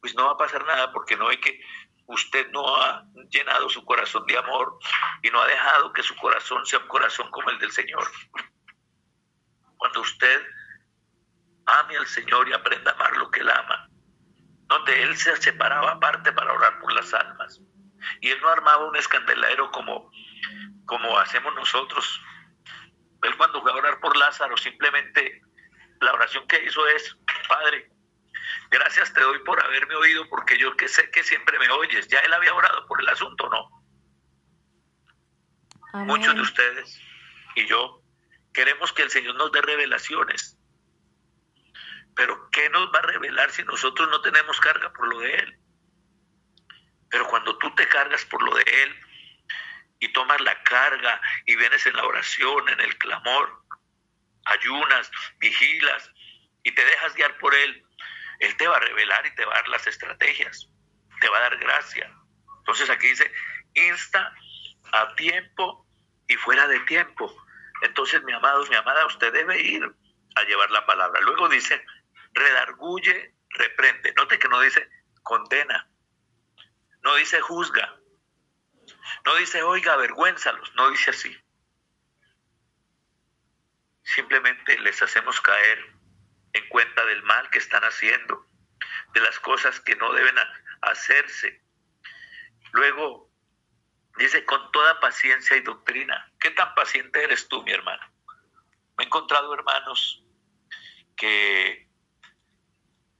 [0.00, 1.62] Pues no va a pasar nada porque no hay que,
[2.10, 4.78] usted no ha llenado su corazón de amor
[5.22, 8.04] y no ha dejado que su corazón sea un corazón como el del Señor.
[9.76, 10.42] Cuando usted
[11.66, 13.88] ame al Señor y aprenda a amar lo que Él ama,
[14.66, 17.60] donde Él se separaba aparte para orar por las almas.
[18.20, 20.10] Y Él no armaba un escandaladero como,
[20.86, 22.20] como hacemos nosotros.
[23.22, 25.42] Él cuando fue a orar por Lázaro simplemente
[26.00, 27.89] la oración que hizo es, Padre,
[28.70, 32.08] gracias te doy por haberme oído porque yo que sé que siempre me oyes.
[32.08, 33.68] Ya él había orado por el asunto, ¿no?
[36.04, 37.00] Muchos de ustedes
[37.56, 38.02] y yo
[38.52, 40.56] queremos que el Señor nos dé revelaciones.
[42.14, 45.58] Pero ¿qué nos va a revelar si nosotros no tenemos carga por lo de Él?
[47.08, 49.00] Pero cuando tú te cargas por lo de Él
[49.98, 53.64] y tomas la carga y vienes en la oración, en el clamor,
[54.44, 56.10] ayunas, vigilas
[56.62, 57.84] y te dejas guiar por Él,
[58.40, 60.68] Él te va a revelar y te va a dar las estrategias,
[61.20, 62.12] te va a dar gracia.
[62.58, 63.32] Entonces aquí dice,
[63.74, 64.34] insta
[64.92, 65.86] a tiempo
[66.26, 67.32] y fuera de tiempo.
[67.82, 69.84] Entonces, mi amado, mi amada, usted debe ir
[70.36, 71.20] a llevar la palabra.
[71.20, 71.84] Luego dice,
[72.32, 74.12] redarguye, reprende.
[74.14, 74.88] Note que no dice
[75.22, 75.88] condena,
[77.02, 77.96] no dice juzga,
[79.24, 81.36] no dice oiga, avergüénzalos, no dice así
[84.14, 85.78] simplemente les hacemos caer
[86.52, 88.46] en cuenta del mal que están haciendo,
[89.12, 90.36] de las cosas que no deben
[90.82, 91.62] hacerse.
[92.72, 93.30] Luego
[94.16, 96.30] dice con toda paciencia y doctrina.
[96.38, 98.02] ¿Qué tan paciente eres tú, mi hermano?
[98.96, 100.22] Me he encontrado hermanos
[101.16, 101.88] que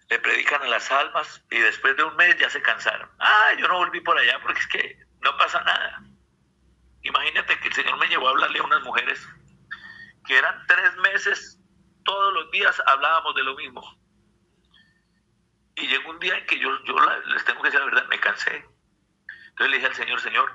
[0.08, 3.08] le predican a las almas y después de un mes ya se cansaron.
[3.18, 6.02] Ah, yo no volví por allá porque es que no pasa nada.
[7.02, 9.26] Imagínate que el Señor me llevó a hablarle a unas mujeres
[10.26, 11.59] que eran tres meses,
[12.04, 13.82] todos los días hablábamos de lo mismo.
[15.76, 16.70] Y llegó un día en que yo,
[17.26, 18.64] les tengo que decir la verdad, me cansé.
[19.50, 20.52] Entonces le dije al Señor, Señor,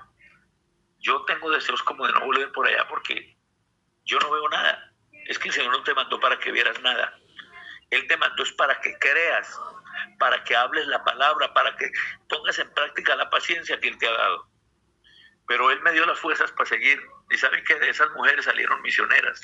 [0.99, 3.37] yo tengo deseos como de no volver por allá porque
[4.03, 4.91] yo no veo nada.
[5.27, 7.17] Es que el Señor no te mandó para que vieras nada.
[7.89, 9.59] Él te mandó es para que creas,
[10.19, 11.89] para que hables la palabra, para que
[12.29, 14.49] pongas en práctica la paciencia que Él te ha dado.
[15.47, 18.81] Pero Él me dio las fuerzas para seguir y saben que de esas mujeres salieron
[18.81, 19.39] misioneras,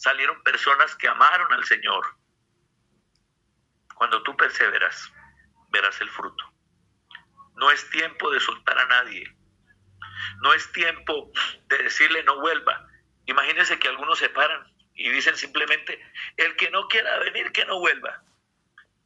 [0.00, 2.16] salieron personas que amaron al Señor.
[3.94, 5.12] Cuando tú perseveras,
[5.68, 6.42] verás el fruto.
[7.56, 9.36] No es tiempo de soltar a nadie.
[10.40, 11.30] No es tiempo
[11.66, 12.88] de decirle no vuelva.
[13.26, 16.02] Imagínense que algunos se paran y dicen simplemente,
[16.38, 18.22] el que no quiera venir, que no vuelva.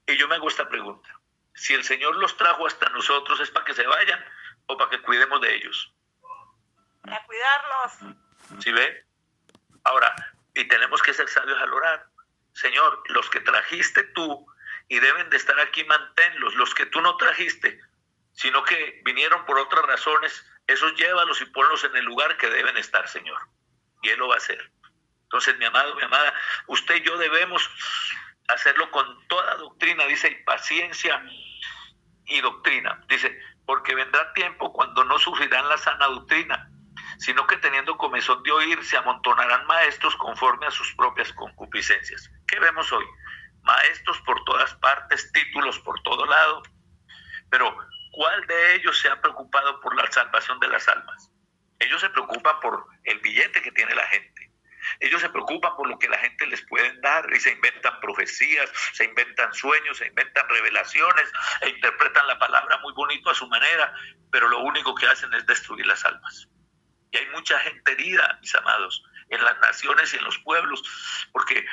[0.07, 1.09] Y yo me hago esta pregunta.
[1.55, 4.25] Si el Señor los trajo hasta nosotros, ¿es para que se vayan
[4.67, 5.93] o para que cuidemos de ellos?
[7.03, 8.17] a cuidarlos.
[8.61, 9.05] ¿Sí ve?
[9.83, 12.07] Ahora, y tenemos que ser sabios al orar.
[12.53, 14.47] Señor, los que trajiste tú
[14.89, 16.55] y deben de estar aquí, manténlos.
[16.55, 17.81] Los que tú no trajiste,
[18.33, 22.77] sino que vinieron por otras razones, esos llévalos y ponlos en el lugar que deben
[22.77, 23.39] estar, Señor.
[24.03, 24.71] Y Él lo va a hacer.
[25.25, 26.33] Entonces, mi amado, mi amada,
[26.69, 27.69] usted y yo debemos
[28.49, 31.23] hacerlo con toda doctrina, dice, y paciencia
[32.27, 33.03] y doctrina.
[33.09, 33.37] Dice,
[33.67, 36.71] porque vendrá tiempo cuando no sufrirán la sana doctrina,
[37.19, 42.31] sino que teniendo comezón de oír, se amontonarán maestros conforme a sus propias concupiscencias.
[42.47, 43.05] ¿Qué vemos hoy?
[43.62, 46.62] Maestros por todas partes, títulos por todo lado,
[47.51, 47.77] pero
[48.12, 51.31] ¿cuál de ellos se ha preocupado por la salvación de las almas?
[51.79, 54.51] Ellos se preocupan por el billete que tiene la gente.
[55.01, 58.71] Ellos se preocupan por lo que la gente les puede dar y se inventan profecías,
[58.93, 63.95] se inventan sueños, se inventan revelaciones e interpretan la palabra muy bonito a su manera,
[64.31, 66.49] pero lo único que hacen es destruir las almas.
[67.15, 70.83] Y hay mucha gente herida, mis amados, en las naciones y en los pueblos,
[71.31, 71.65] porque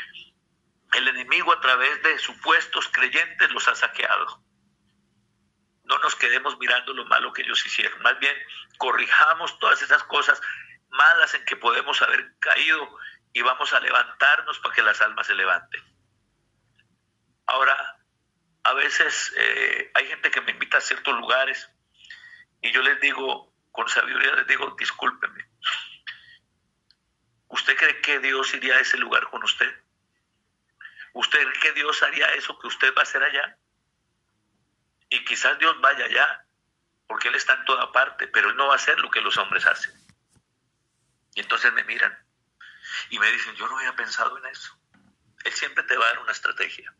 [0.93, 4.43] el enemigo a través de supuestos creyentes los ha saqueado.
[5.85, 8.35] No nos quedemos mirando lo malo que ellos hicieron, más bien
[8.77, 10.39] corrijamos todas esas cosas
[10.89, 12.99] malas en que podemos haber caído
[13.33, 15.81] y vamos a levantarnos para que las almas se levanten.
[17.47, 17.97] Ahora,
[18.63, 21.67] a veces eh, hay gente que me invita a ciertos lugares
[22.61, 25.45] y yo les digo, con sabiduría les digo, discúlpenme.
[27.47, 29.73] ¿Usted cree que Dios iría a ese lugar con usted?
[31.13, 33.57] ¿Usted cree que Dios haría eso que usted va a hacer allá?
[35.09, 36.45] Y quizás Dios vaya allá,
[37.07, 39.37] porque Él está en toda parte, pero Él no va a hacer lo que los
[39.37, 39.93] hombres hacen.
[41.35, 42.17] Y entonces me miran
[43.09, 44.77] y me dicen, yo no había pensado en eso.
[45.43, 46.93] Él siempre te va a dar una estrategia.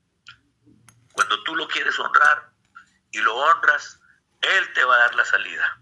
[1.14, 2.52] Cuando tú lo quieres honrar
[3.12, 4.00] y lo honras,
[4.42, 5.82] Él te va a dar la salida.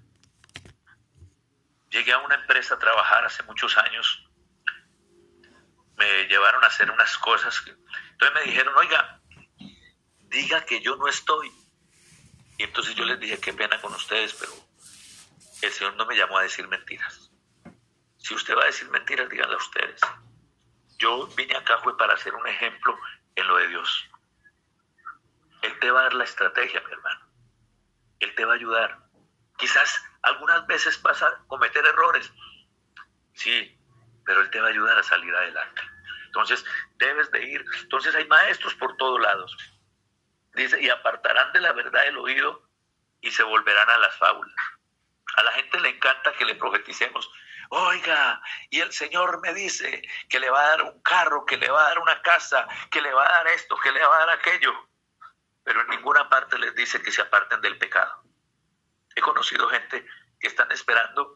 [1.90, 4.26] Llegué a una empresa a trabajar hace muchos años.
[5.98, 7.64] Me llevaron a hacer unas cosas.
[8.12, 9.22] Entonces me dijeron, oiga,
[10.30, 11.52] diga que yo no estoy.
[12.58, 14.52] Y entonces yo les dije, qué pena con ustedes, pero
[15.62, 17.32] el Señor no me llamó a decir mentiras.
[18.18, 20.02] Si usted va a decir mentiras, díganlo a ustedes.
[20.98, 22.98] Yo vine acá fue para hacer un ejemplo
[23.36, 24.06] en lo de Dios.
[25.62, 27.30] Él te va a dar la estrategia, mi hermano.
[28.20, 29.00] Él te va a ayudar.
[29.58, 32.32] Quizás algunas veces vas a cometer errores.
[33.34, 33.78] Sí,
[34.26, 35.82] pero Él te va a ayudar a salir adelante.
[36.26, 36.64] Entonces,
[36.98, 37.66] debes de ir.
[37.82, 39.56] Entonces, hay maestros por todos lados.
[40.54, 42.70] Dice, y apartarán de la verdad el oído
[43.22, 44.56] y se volverán a las fábulas.
[45.38, 47.30] A la gente le encanta que le profeticemos
[47.70, 51.70] oiga, y el Señor me dice que le va a dar un carro, que le
[51.70, 54.26] va a dar una casa, que le va a dar esto, que le va a
[54.26, 54.74] dar aquello,
[55.64, 58.24] pero en ninguna parte les dice que se aparten del pecado.
[59.20, 60.06] He conocido gente
[60.40, 61.36] que están esperando,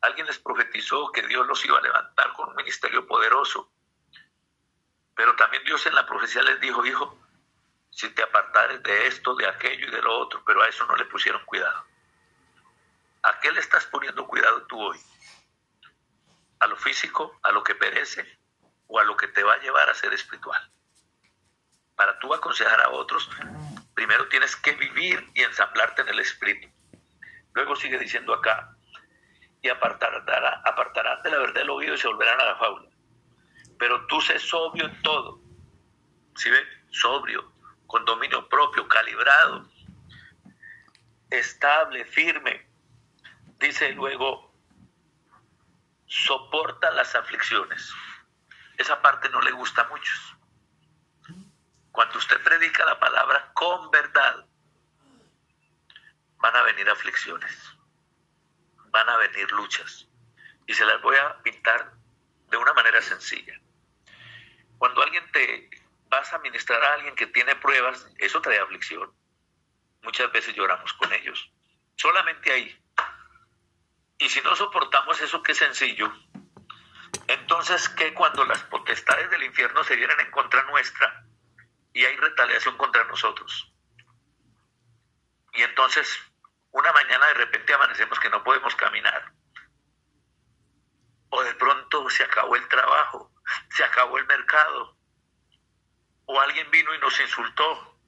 [0.00, 3.72] alguien les profetizó que Dios los iba a levantar con un ministerio poderoso,
[5.14, 7.18] pero también Dios en la profecía les dijo, hijo,
[7.90, 10.94] si te apartares de esto, de aquello y de lo otro, pero a eso no
[10.94, 11.84] le pusieron cuidado.
[13.22, 15.00] ¿A qué le estás poniendo cuidado tú hoy?
[16.60, 18.38] a lo físico, a lo que perece
[18.86, 20.70] o a lo que te va a llevar a ser espiritual.
[21.96, 23.28] Para tú aconsejar a otros,
[23.94, 26.68] primero tienes que vivir y ensamblarte en el espíritu.
[27.56, 28.76] Luego sigue diciendo acá,
[29.62, 32.90] y apartarán, apartarán de la verdad el oído y se volverán a la fábula.
[33.78, 35.40] Pero tú sé sobrio en todo.
[36.34, 36.58] ¿Sí ve?
[36.90, 37.50] Sobrio,
[37.86, 39.66] con dominio propio, calibrado,
[41.30, 42.68] estable, firme.
[43.58, 44.52] Dice luego,
[46.04, 47.90] soporta las aflicciones.
[48.76, 50.36] Esa parte no le gusta a muchos.
[51.90, 54.44] Cuando usted predica la palabra con verdad,
[56.38, 57.76] van a venir aflicciones,
[58.90, 60.08] van a venir luchas.
[60.66, 61.92] Y se las voy a pintar
[62.50, 63.58] de una manera sencilla.
[64.78, 65.70] Cuando alguien te
[66.08, 69.12] vas a ministrar a alguien que tiene pruebas, eso trae aflicción.
[70.02, 71.50] Muchas veces lloramos con ellos.
[71.96, 72.84] Solamente ahí.
[74.18, 76.12] Y si no soportamos eso que sencillo,
[77.26, 81.26] entonces que cuando las potestades del infierno se vienen en contra nuestra
[81.92, 83.72] y hay retaliación contra nosotros.
[85.54, 86.20] Y entonces
[86.76, 89.32] una mañana de repente amanecemos que no podemos caminar.
[91.30, 93.32] O de pronto se acabó el trabajo,
[93.70, 94.94] se acabó el mercado.
[96.26, 97.98] O alguien vino y nos insultó.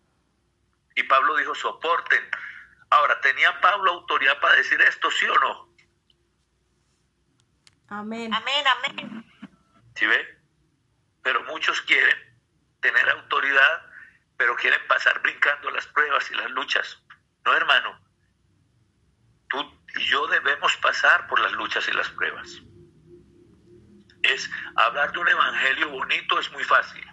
[0.96, 2.30] Y Pablo dijo, soporten.
[2.90, 5.74] Ahora, ¿tenía Pablo autoridad para decir esto, sí o no?
[7.88, 8.34] Amén.
[8.34, 9.32] Amén, amén.
[9.94, 10.42] ¿Sí ve?
[11.22, 12.18] Pero muchos quieren
[12.80, 13.86] tener autoridad,
[14.36, 17.02] pero quieren pasar brincando las pruebas y las luchas.
[17.46, 18.07] No, hermano.
[19.49, 22.49] Tú y yo debemos pasar por las luchas y las pruebas.
[24.22, 27.05] Es hablar de un evangelio bonito es muy fácil.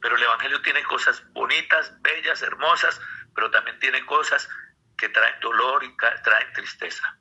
[0.00, 3.00] Pero el evangelio tiene cosas bonitas, bellas, hermosas,
[3.34, 4.48] pero también tiene cosas
[4.96, 7.18] que traen dolor y traen tristeza.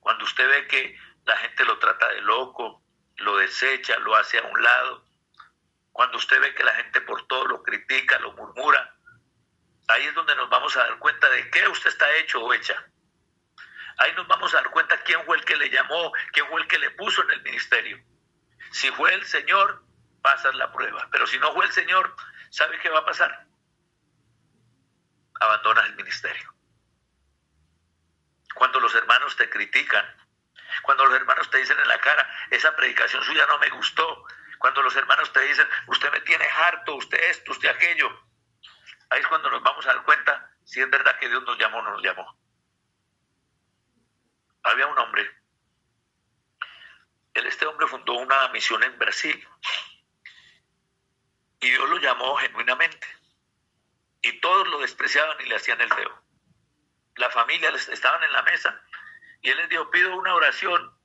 [0.00, 2.82] Cuando usted ve que la gente lo trata de loco,
[3.18, 5.04] lo desecha, lo hace a un lado.
[5.92, 8.96] Cuando usted ve que la gente por todo lo critica, lo murmura,
[9.92, 12.74] ahí es donde nos vamos a dar cuenta de qué usted está hecho o hecha.
[13.98, 16.68] Ahí nos vamos a dar cuenta quién fue el que le llamó, quién fue el
[16.68, 18.02] que le puso en el ministerio.
[18.70, 19.84] Si fue el Señor,
[20.22, 21.08] pasas la prueba.
[21.10, 22.14] Pero si no fue el Señor,
[22.50, 23.46] ¿sabe qué va a pasar?
[25.40, 26.54] Abandonas el ministerio.
[28.54, 30.06] Cuando los hermanos te critican,
[30.82, 34.26] cuando los hermanos te dicen en la cara, esa predicación suya no me gustó,
[34.58, 38.08] cuando los hermanos te dicen, usted me tiene harto, usted esto, usted aquello,
[39.12, 41.78] ahí es cuando nos vamos a dar cuenta si es verdad que Dios nos llamó
[41.78, 42.38] o no nos llamó.
[44.64, 45.28] Había un hombre,
[47.62, 49.48] este hombre fundó una misión en Brasil
[51.60, 53.06] y Dios lo llamó genuinamente
[54.22, 56.22] y todos lo despreciaban y le hacían el feo.
[57.16, 58.82] La familia estaban en la mesa
[59.42, 60.96] y él les dijo, pido una oración.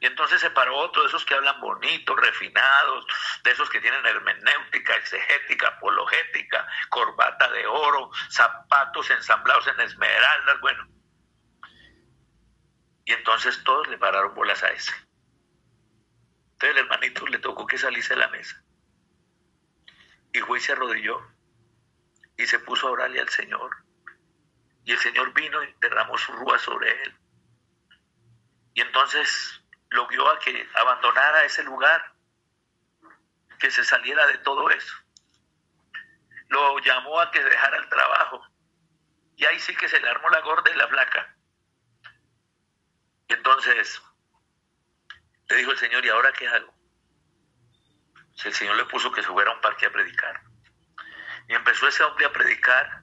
[0.00, 3.06] Y entonces se paró otro de esos que hablan bonito, refinados,
[3.44, 10.88] de esos que tienen hermenéutica, exegética, apologética, corbata de oro, zapatos ensamblados en esmeraldas, bueno.
[13.04, 14.92] Y entonces todos le pararon bolas a ese.
[16.52, 18.62] Entonces el hermanito le tocó que saliese de la mesa.
[20.32, 21.20] Y fue y se arrodilló
[22.38, 23.84] y se puso a orarle al Señor.
[24.84, 27.18] Y el Señor vino y derramó su rúa sobre él.
[28.72, 29.59] Y entonces
[29.90, 32.12] lo guió a que abandonara ese lugar,
[33.58, 34.94] que se saliera de todo eso.
[36.48, 38.46] Lo llamó a que dejara el trabajo.
[39.36, 41.36] Y ahí sí que se le armó la gorda y la flaca.
[43.28, 44.02] Entonces
[45.48, 46.74] le dijo el Señor, ¿y ahora qué hago?
[48.44, 50.40] el Señor le puso que se fuera a un parque a predicar.
[51.46, 53.02] Y empezó ese hombre a predicar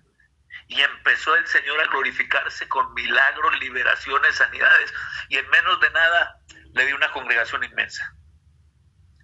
[0.67, 4.93] y empezó el Señor a glorificarse con milagros, liberaciones, sanidades,
[5.29, 6.41] y en menos de nada
[6.77, 8.15] le dio una congregación inmensa.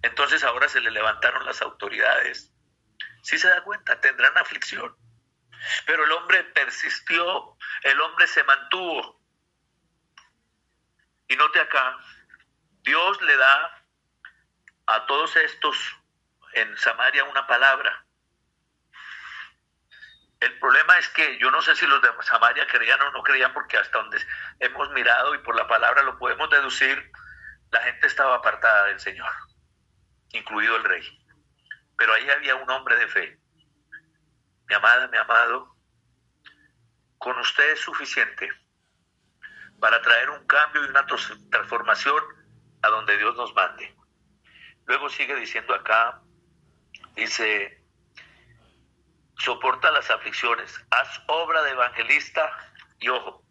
[0.02, 2.52] Entonces ahora se le levantaron las autoridades.
[3.22, 4.94] Si se da cuenta, tendrán aflicción.
[5.86, 9.22] Pero el hombre persistió, el hombre se mantuvo.
[11.28, 11.96] Y note acá,
[12.82, 13.84] Dios le da
[14.86, 15.76] a todos estos
[16.52, 18.04] en Samaria una palabra
[20.44, 23.52] el problema es que yo no sé si los de Samaria creían o no creían,
[23.54, 24.18] porque hasta donde
[24.60, 27.10] hemos mirado y por la palabra lo podemos deducir,
[27.74, 29.32] la gente estaba apartada del Señor,
[30.30, 31.02] incluido el rey.
[31.98, 33.40] Pero ahí había un hombre de fe.
[34.68, 35.76] Mi amada, mi amado,
[37.18, 38.48] con usted es suficiente
[39.80, 41.04] para traer un cambio y una
[41.50, 42.22] transformación
[42.82, 43.92] a donde Dios nos mande.
[44.86, 46.22] Luego sigue diciendo acá,
[47.16, 47.84] dice,
[49.38, 52.56] soporta las aflicciones, haz obra de evangelista
[53.00, 53.44] y ojo,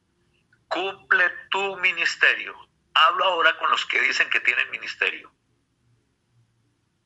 [0.69, 2.72] cumple tu ministerio.
[2.93, 5.31] Hablo ahora con los que dicen que tienen ministerio.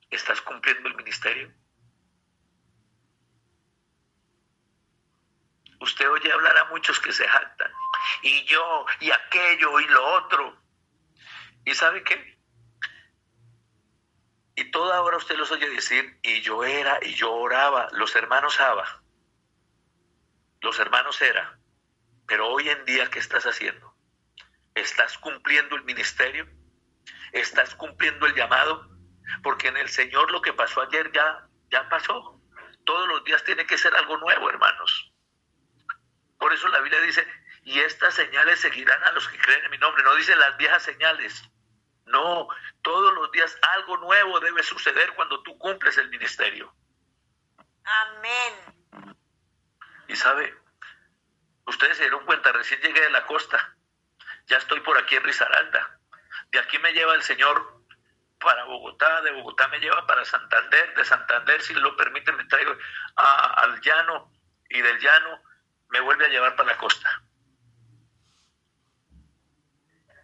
[0.09, 1.53] ¿Estás cumpliendo el ministerio?
[5.79, 7.71] Usted oye hablar a muchos que se jactan.
[8.23, 10.61] Y yo, y aquello, y lo otro.
[11.65, 12.37] ¿Y sabe qué?
[14.55, 18.59] Y toda hora usted los oye decir, y yo era, y yo oraba, los hermanos
[18.59, 19.03] Aba,
[20.61, 21.59] los hermanos era.
[22.25, 23.86] Pero hoy en día, ¿qué estás haciendo?
[24.77, 26.47] ¿Estás cumpliendo el ministerio?
[27.31, 28.87] ¿Estás cumpliendo el llamado?
[29.41, 32.39] Porque en el Señor lo que pasó ayer ya, ya pasó.
[32.85, 35.11] Todos los días tiene que ser algo nuevo, hermanos.
[36.37, 37.27] Por eso la Biblia dice,
[37.63, 40.03] y estas señales seguirán a los que creen en mi nombre.
[40.03, 41.49] No dice las viejas señales,
[42.05, 42.47] no,
[42.83, 46.71] todos los días algo nuevo debe suceder cuando tú cumples el ministerio.
[47.83, 49.15] Amén.
[50.07, 50.55] Y sabe,
[51.65, 53.76] ustedes se dieron cuenta, recién llegué de la costa,
[54.47, 55.99] ya estoy por aquí en Risaralda.
[56.51, 57.83] De aquí me lleva el Señor
[58.39, 62.75] para Bogotá, de Bogotá me lleva para Santander, de Santander, si lo permite, me traigo
[63.15, 64.31] al llano
[64.69, 65.41] y del llano
[65.89, 67.23] me vuelve a llevar para la costa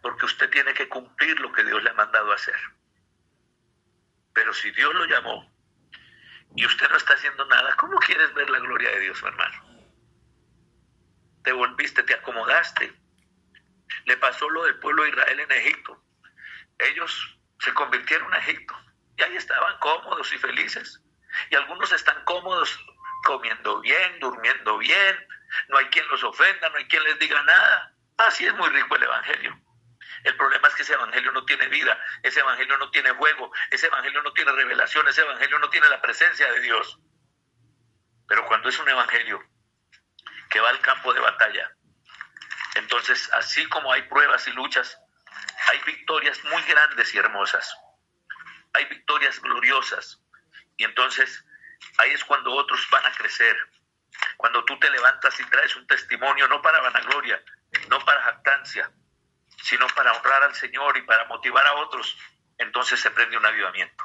[0.03, 2.59] porque usted tiene que cumplir lo que Dios le ha mandado a hacer.
[4.34, 5.49] Pero si Dios lo llamó
[6.55, 9.88] y usted no está haciendo nada, ¿cómo quieres ver la gloria de Dios, hermano?
[11.43, 12.93] Te volviste, te acomodaste.
[14.05, 16.03] Le pasó lo del pueblo de Israel en Egipto.
[16.79, 18.75] Ellos se convirtieron a Egipto
[19.17, 21.01] y ahí estaban cómodos y felices.
[21.49, 22.77] Y algunos están cómodos
[23.23, 25.27] comiendo bien, durmiendo bien,
[25.69, 27.93] no hay quien los ofenda, no hay quien les diga nada.
[28.17, 29.59] Así es muy rico el Evangelio.
[30.23, 33.87] El problema es que ese evangelio no tiene vida, ese evangelio no tiene juego, ese
[33.87, 36.97] evangelio no tiene revelación, ese evangelio no tiene la presencia de Dios.
[38.27, 39.43] Pero cuando es un evangelio
[40.49, 41.75] que va al campo de batalla,
[42.76, 44.97] entonces así como hay pruebas y luchas,
[45.69, 47.76] hay victorias muy grandes y hermosas.
[48.74, 50.19] Hay victorias gloriosas.
[50.78, 51.45] Y entonces
[51.97, 53.55] ahí es cuando otros van a crecer.
[54.38, 57.43] Cuando tú te levantas y traes un testimonio, no para vanagloria,
[57.89, 58.91] no para jactancia,
[59.61, 62.17] sino para honrar al Señor y para motivar a otros,
[62.57, 64.03] entonces se prende un avivamiento.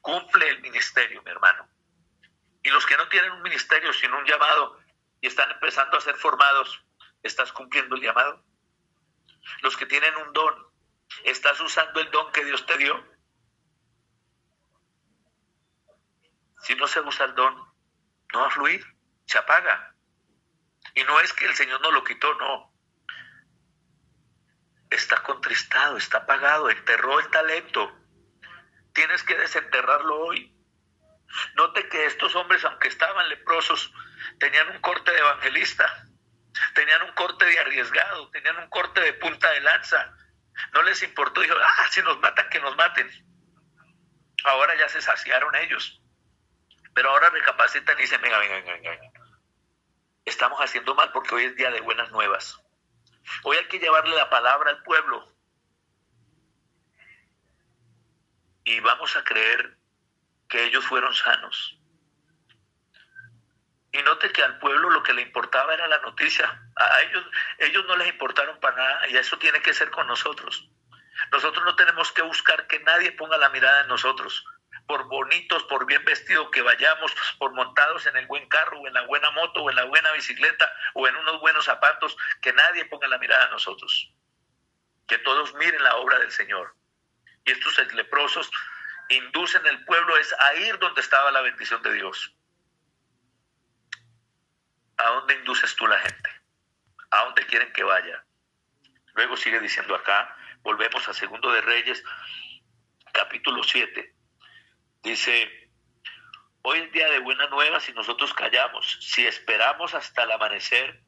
[0.00, 1.68] Cumple el ministerio, mi hermano.
[2.62, 4.78] Y los que no tienen un ministerio, sino un llamado,
[5.20, 6.82] y están empezando a ser formados,
[7.22, 8.44] ¿estás cumpliendo el llamado?
[9.62, 10.66] Los que tienen un don,
[11.24, 13.04] ¿estás usando el don que Dios te dio?
[16.62, 17.54] Si no se usa el don,
[18.32, 18.84] no va a fluir,
[19.26, 19.94] se apaga.
[20.94, 22.72] Y no es que el Señor no lo quitó, no.
[24.90, 27.96] Está contristado, está apagado, enterró el talento.
[28.92, 30.54] Tienes que desenterrarlo hoy.
[31.54, 33.92] Note que estos hombres, aunque estaban leprosos,
[34.38, 36.09] tenían un corte de evangelista,
[36.74, 40.14] tenían un corte de arriesgado, tenían un corte de punta de lanza.
[40.72, 43.10] No les importó, dijo, ah, si nos matan, que nos maten.
[44.44, 46.00] Ahora ya se saciaron ellos.
[46.94, 49.20] Pero ahora recapacitan y dicen, venga, venga, venga, venga.
[50.24, 52.60] Estamos haciendo mal porque hoy es día de buenas nuevas.
[53.44, 55.26] Hoy hay que llevarle la palabra al pueblo.
[58.64, 59.78] Y vamos a creer
[60.48, 61.79] que ellos fueron sanos.
[63.92, 66.62] Y note que al pueblo lo que le importaba era la noticia.
[66.76, 67.24] A ellos,
[67.58, 70.68] ellos no les importaron para nada y eso tiene que ser con nosotros.
[71.32, 74.44] Nosotros no tenemos que buscar que nadie ponga la mirada en nosotros.
[74.86, 78.94] Por bonitos, por bien vestidos que vayamos, por montados en el buen carro o en
[78.94, 82.84] la buena moto o en la buena bicicleta o en unos buenos zapatos, que nadie
[82.86, 84.12] ponga la mirada en nosotros.
[85.06, 86.74] Que todos miren la obra del Señor.
[87.44, 88.50] Y estos leprosos
[89.08, 92.34] inducen el pueblo es a ir donde estaba la bendición de Dios.
[95.00, 96.30] ¿A dónde induces tú la gente?
[97.10, 98.24] ¿A dónde quieren que vaya?
[99.14, 102.02] Luego sigue diciendo acá, volvemos a Segundo de Reyes,
[103.12, 104.14] capítulo 7.
[105.02, 105.70] Dice,
[106.62, 111.02] hoy es día de buena nueva si nosotros callamos, si esperamos hasta el amanecer,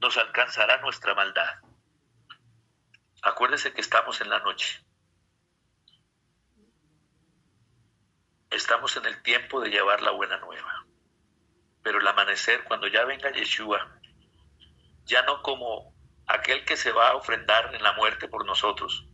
[0.00, 1.60] nos alcanzará nuestra maldad.
[3.22, 4.86] Acuérdese que estamos en la noche.
[8.50, 10.85] estamos en el tiempo de llevar la buena nueva.
[11.86, 14.00] Pero el amanecer, cuando ya venga Yeshua,
[15.04, 15.94] ya no como
[16.26, 19.06] aquel que se va a ofrendar en la muerte por nosotros,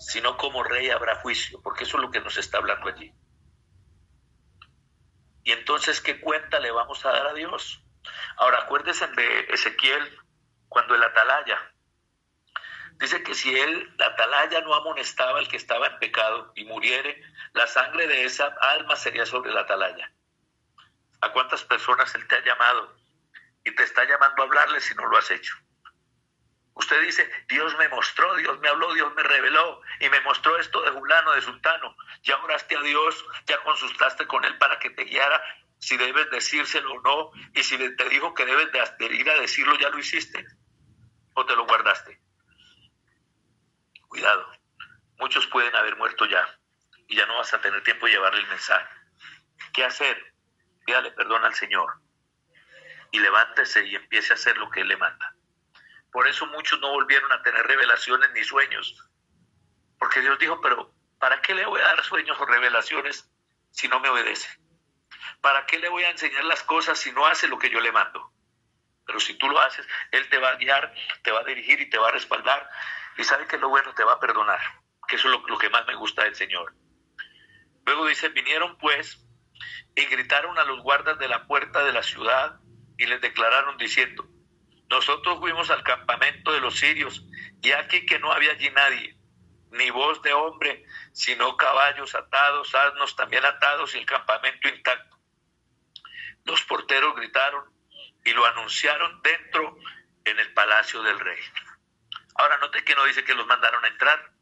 [0.00, 3.14] sino como rey habrá juicio, porque eso es lo que nos está hablando allí.
[5.44, 7.80] Y entonces, ¿qué cuenta le vamos a dar a Dios?
[8.38, 10.18] Ahora, acuérdense de Ezequiel,
[10.68, 11.74] cuando el atalaya,
[12.94, 17.22] dice que si él, la atalaya, no amonestaba al que estaba en pecado y muriere,
[17.52, 20.10] la sangre de esa alma sería sobre la atalaya.
[21.24, 22.94] ¿A cuántas personas Él te ha llamado
[23.64, 25.56] y te está llamando a hablarle si no lo has hecho?
[26.74, 30.82] Usted dice, Dios me mostró, Dios me habló, Dios me reveló y me mostró esto
[30.82, 31.96] de Julano, de Sultano.
[32.24, 35.42] Ya oraste a Dios, ya consultaste con Él para que te guiara
[35.78, 39.78] si debes decírselo o no y si te dijo que debes de ir a decirlo,
[39.78, 40.44] ya lo hiciste
[41.32, 42.20] o te lo guardaste.
[44.08, 44.46] Cuidado,
[45.18, 46.46] muchos pueden haber muerto ya
[47.08, 48.94] y ya no vas a tener tiempo de llevarle el mensaje.
[49.72, 50.33] ¿Qué hacer?
[50.84, 52.00] Pídale perdón al Señor
[53.10, 55.34] y levántese y empiece a hacer lo que Él le manda.
[56.10, 59.08] Por eso muchos no volvieron a tener revelaciones ni sueños,
[59.98, 63.30] porque Dios dijo, pero ¿para qué le voy a dar sueños o revelaciones
[63.70, 64.48] si no me obedece?
[65.40, 67.92] ¿Para qué le voy a enseñar las cosas si no hace lo que yo le
[67.92, 68.32] mando?
[69.06, 71.90] Pero si tú lo haces, Él te va a guiar, te va a dirigir y
[71.90, 72.68] te va a respaldar.
[73.16, 74.60] Y sabe que lo bueno te va a perdonar,
[75.06, 76.74] que eso es lo, lo que más me gusta del Señor.
[77.86, 79.23] Luego dice, vinieron pues
[79.96, 82.60] y gritaron a los guardas de la puerta de la ciudad
[82.98, 84.26] y les declararon diciendo,
[84.90, 87.24] nosotros fuimos al campamento de los sirios
[87.62, 89.16] y aquí que no había allí nadie,
[89.70, 95.16] ni voz de hombre, sino caballos atados, asnos también atados y el campamento intacto.
[96.44, 97.64] Los porteros gritaron
[98.24, 99.76] y lo anunciaron dentro
[100.24, 101.38] en el palacio del rey.
[102.36, 104.33] Ahora note que no dice que los mandaron a entrar,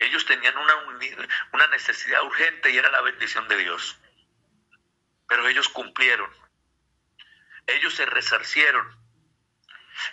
[0.00, 0.74] ellos tenían una,
[1.52, 3.98] una necesidad urgente y era la bendición de Dios.
[5.28, 6.30] Pero ellos cumplieron.
[7.66, 8.98] Ellos se resarcieron.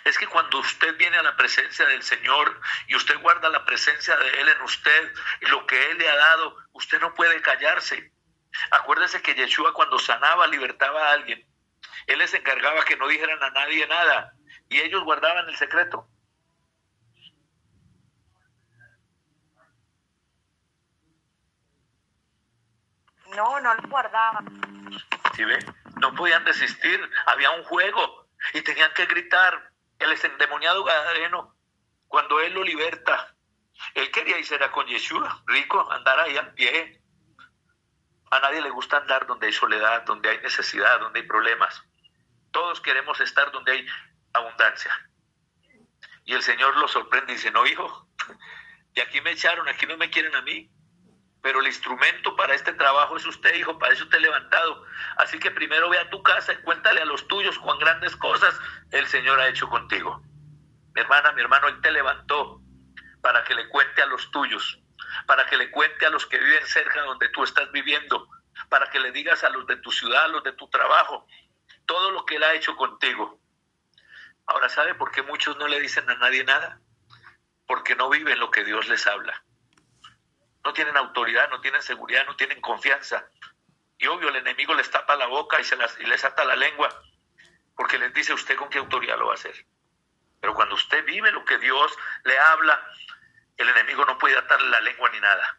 [0.04, 4.14] Es que cuando usted viene a la presencia del Señor y usted guarda la presencia
[4.16, 8.12] de Él en usted y lo que Él le ha dado, usted no puede callarse.
[8.70, 11.46] Acuérdese que Yeshua cuando sanaba, libertaba a alguien,
[12.06, 14.34] Él les encargaba que no dijeran a nadie nada
[14.68, 16.06] y ellos guardaban el secreto.
[23.38, 24.46] No, no lo guardaban.
[25.36, 25.64] ¿Sí ve?
[26.00, 29.70] No podían desistir, había un juego y tenían que gritar.
[30.00, 31.56] El endemoniado Gadareno,
[32.08, 33.36] cuando él lo liberta,
[33.94, 37.00] él quería irse a con Yeshua, rico, andar ahí al pie.
[38.32, 41.80] A nadie le gusta andar donde hay soledad, donde hay necesidad, donde hay problemas.
[42.50, 43.86] Todos queremos estar donde hay
[44.32, 44.92] abundancia.
[46.24, 48.08] Y el Señor lo sorprende y dice, no, hijo,
[48.94, 50.68] y aquí me echaron, aquí no me quieren a mí.
[51.48, 54.84] Pero el instrumento para este trabajo es usted, hijo, para eso te he levantado.
[55.16, 58.54] Así que primero ve a tu casa y cuéntale a los tuyos cuán grandes cosas
[58.90, 60.20] el Señor ha hecho contigo.
[60.94, 62.60] Mi hermana, mi hermano, Él te levantó
[63.22, 64.78] para que le cuente a los tuyos,
[65.26, 68.28] para que le cuente a los que viven cerca donde tú estás viviendo,
[68.68, 71.26] para que le digas a los de tu ciudad, a los de tu trabajo,
[71.86, 73.40] todo lo que Él ha hecho contigo.
[74.44, 76.82] Ahora, ¿sabe por qué muchos no le dicen a nadie nada?
[77.66, 79.42] Porque no viven lo que Dios les habla
[80.68, 83.26] no tienen autoridad, no tienen seguridad, no tienen confianza.
[83.96, 86.90] Y obvio, el enemigo les tapa la boca y, se les ata la lengua,
[87.74, 89.64] porque les dice usted con qué autoridad lo va a hacer.
[90.42, 92.86] Pero cuando usted vive lo que Dios le habla,
[93.56, 95.58] el enemigo no puede atarle la lengua ni nada.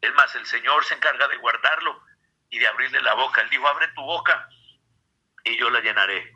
[0.00, 2.00] Es más, el Señor se encarga de guardarlo
[2.50, 3.40] y de abrirle la boca.
[3.40, 4.48] Él dijo, abre tu boca
[5.42, 6.32] y yo la llenaré.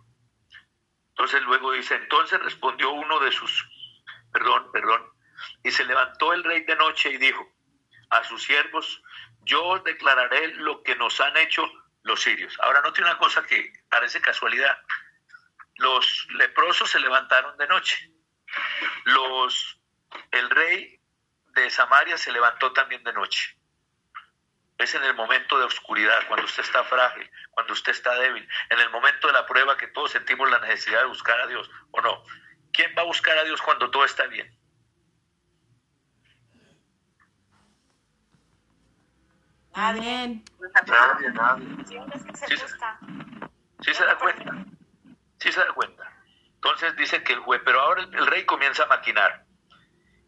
[1.10, 3.64] Entonces luego dice, entonces respondió uno de sus,
[4.32, 5.08] perdón, perdón,
[5.62, 7.53] y se levantó el rey de noche y dijo,
[8.10, 9.02] a sus siervos,
[9.42, 11.70] yo declararé lo que nos han hecho
[12.02, 12.56] los sirios.
[12.60, 14.78] Ahora note una cosa que parece casualidad.
[15.76, 18.10] Los leprosos se levantaron de noche.
[19.04, 19.80] Los
[20.30, 21.00] el rey
[21.54, 23.56] de Samaria se levantó también de noche.
[24.78, 28.80] Es en el momento de oscuridad, cuando usted está frágil, cuando usted está débil, en
[28.80, 32.00] el momento de la prueba que todos sentimos la necesidad de buscar a Dios, ¿o
[32.00, 32.24] no?
[32.72, 34.52] ¿Quién va a buscar a Dios cuando todo está bien?
[39.74, 40.44] Amén.
[40.86, 41.66] Nadie, nadie.
[43.80, 44.52] Sí, se da cuenta.
[45.40, 46.10] Sí se da cuenta.
[46.54, 49.44] Entonces dice que el juez, pero ahora el, rey comienza a maquinar.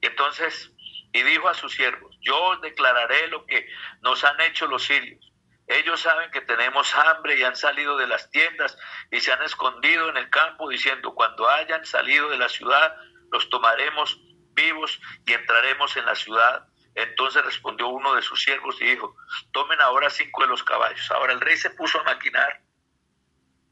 [0.00, 0.72] Y entonces,
[1.12, 3.66] y dijo a sus siervos, yo os declararé lo que
[4.02, 5.32] nos han hecho los sirios.
[5.68, 8.76] Ellos saben que tenemos hambre y han salido de las tiendas
[9.10, 12.96] y se han escondido en el campo diciendo, cuando hayan salido de la ciudad,
[13.32, 14.20] los tomaremos
[14.52, 16.66] vivos y entraremos en la ciudad
[16.96, 19.14] entonces respondió uno de sus siervos y dijo,
[19.52, 21.10] tomen ahora cinco de los caballos.
[21.10, 22.60] Ahora el rey se puso a maquinar.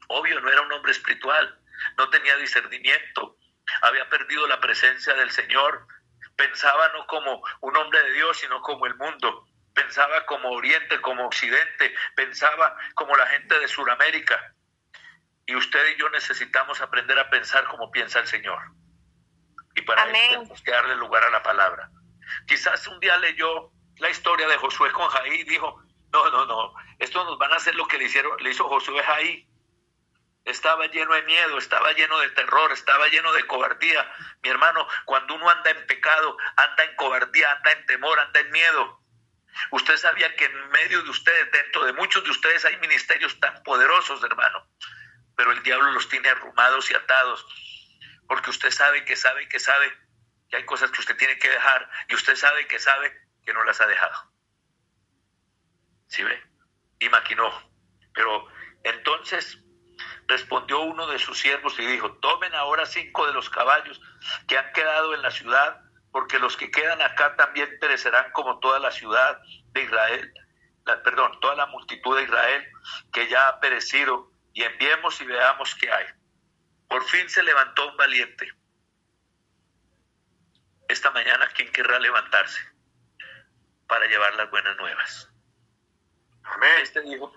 [0.07, 1.59] Obvio, no era un hombre espiritual,
[1.97, 3.37] no tenía discernimiento,
[3.81, 5.87] había perdido la presencia del Señor,
[6.35, 11.25] pensaba no como un hombre de Dios, sino como el mundo, pensaba como Oriente, como
[11.25, 14.53] Occidente, pensaba como la gente de Sudamérica.
[15.47, 18.59] Y usted y yo necesitamos aprender a pensar como piensa el Señor.
[19.75, 21.89] Y para eso tenemos que darle lugar a la palabra.
[22.47, 25.81] Quizás un día leyó la historia de Josué con Jaí y dijo,
[26.11, 29.03] no, no, no, esto nos van a hacer lo que le, hicieron, le hizo Josué
[29.03, 29.47] Jaí.
[30.45, 34.09] Estaba lleno de miedo, estaba lleno de terror, estaba lleno de cobardía.
[34.43, 38.51] Mi hermano, cuando uno anda en pecado, anda en cobardía, anda en temor, anda en
[38.51, 39.01] miedo.
[39.71, 43.63] Usted sabía que en medio de ustedes, dentro de muchos de ustedes, hay ministerios tan
[43.63, 44.67] poderosos, hermano.
[45.35, 47.45] Pero el diablo los tiene arrumados y atados.
[48.27, 49.91] Porque usted sabe que sabe que sabe
[50.55, 53.13] hay cosas que usted tiene que dejar y usted sabe que sabe
[53.45, 54.31] que no las ha dejado.
[56.07, 56.41] ¿Sí ve?
[56.99, 57.51] Y maquinó.
[58.13, 58.47] Pero
[58.83, 59.59] entonces
[60.27, 64.01] respondió uno de sus siervos y dijo, tomen ahora cinco de los caballos
[64.47, 68.79] que han quedado en la ciudad, porque los que quedan acá también perecerán como toda
[68.79, 69.39] la ciudad
[69.73, 70.33] de Israel,
[71.03, 72.67] perdón, toda la multitud de Israel
[73.11, 76.05] que ya ha perecido, y enviemos y veamos qué hay.
[76.87, 78.49] Por fin se levantó un valiente
[80.87, 82.59] esta mañana, ¿quién querrá levantarse
[83.87, 85.29] para llevar las buenas nuevas?
[86.43, 86.79] Amén.
[86.81, 87.33] Este dijo,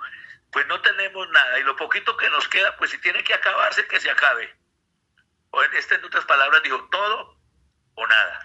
[0.51, 3.87] pues no tenemos nada y lo poquito que nos queda, pues si tiene que acabarse,
[3.87, 4.57] que se acabe.
[5.51, 7.39] O en, este, en otras palabras, dijo, todo
[7.95, 8.41] o nada.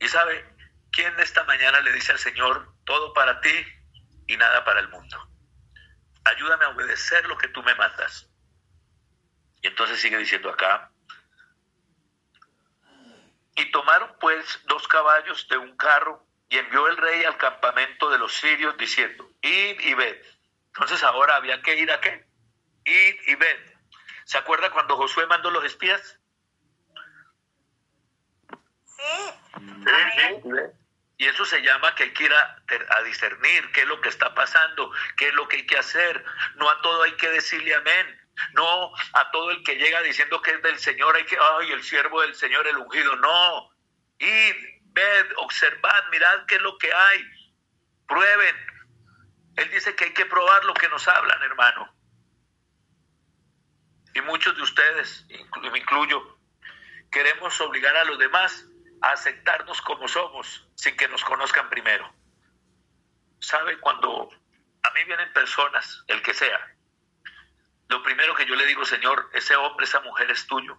[0.00, 0.44] Y sabe,
[0.90, 3.66] ¿quién esta mañana le dice al Señor, todo para ti
[4.26, 5.28] y nada para el mundo?
[6.24, 8.30] Ayúdame a obedecer lo que tú me mandas.
[9.60, 10.92] Y entonces sigue diciendo acá,
[13.58, 18.18] y tomaron pues dos caballos de un carro y envió el rey al campamento de
[18.18, 20.16] los sirios diciendo, id y ved.
[20.68, 22.24] Entonces ahora había que ir a qué?
[22.84, 23.58] Id y ved.
[24.24, 26.20] ¿Se acuerda cuando Josué mandó los espías?
[28.86, 29.34] Sí.
[31.16, 34.08] Y eso se llama que hay que ir a, a, discernir qué es lo que
[34.08, 36.24] está pasando, qué es lo que hay que hacer.
[36.54, 38.20] No a todo hay que decirle amén.
[38.52, 41.82] No a todo el que llega diciendo que es del Señor, hay que, ay, el
[41.82, 43.16] siervo del Señor, el ungido.
[43.16, 43.70] No.
[44.18, 44.54] Id,
[44.86, 47.24] ved, observad, mirad qué es lo que hay.
[48.06, 48.56] Prueben.
[49.56, 51.92] Él dice que hay que probar lo que nos hablan, hermano.
[54.14, 55.26] Y muchos de ustedes,
[55.70, 56.38] me incluyo,
[57.10, 58.66] queremos obligar a los demás
[59.02, 62.12] a aceptarnos como somos sin que nos conozcan primero.
[63.40, 63.78] ¿Sabe?
[63.78, 64.30] Cuando
[64.82, 66.77] a mí vienen personas, el que sea,
[67.88, 70.78] lo primero que yo le digo, Señor, ese hombre, esa mujer es tuyo.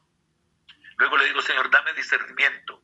[0.97, 2.83] Luego le digo, Señor, dame discernimiento.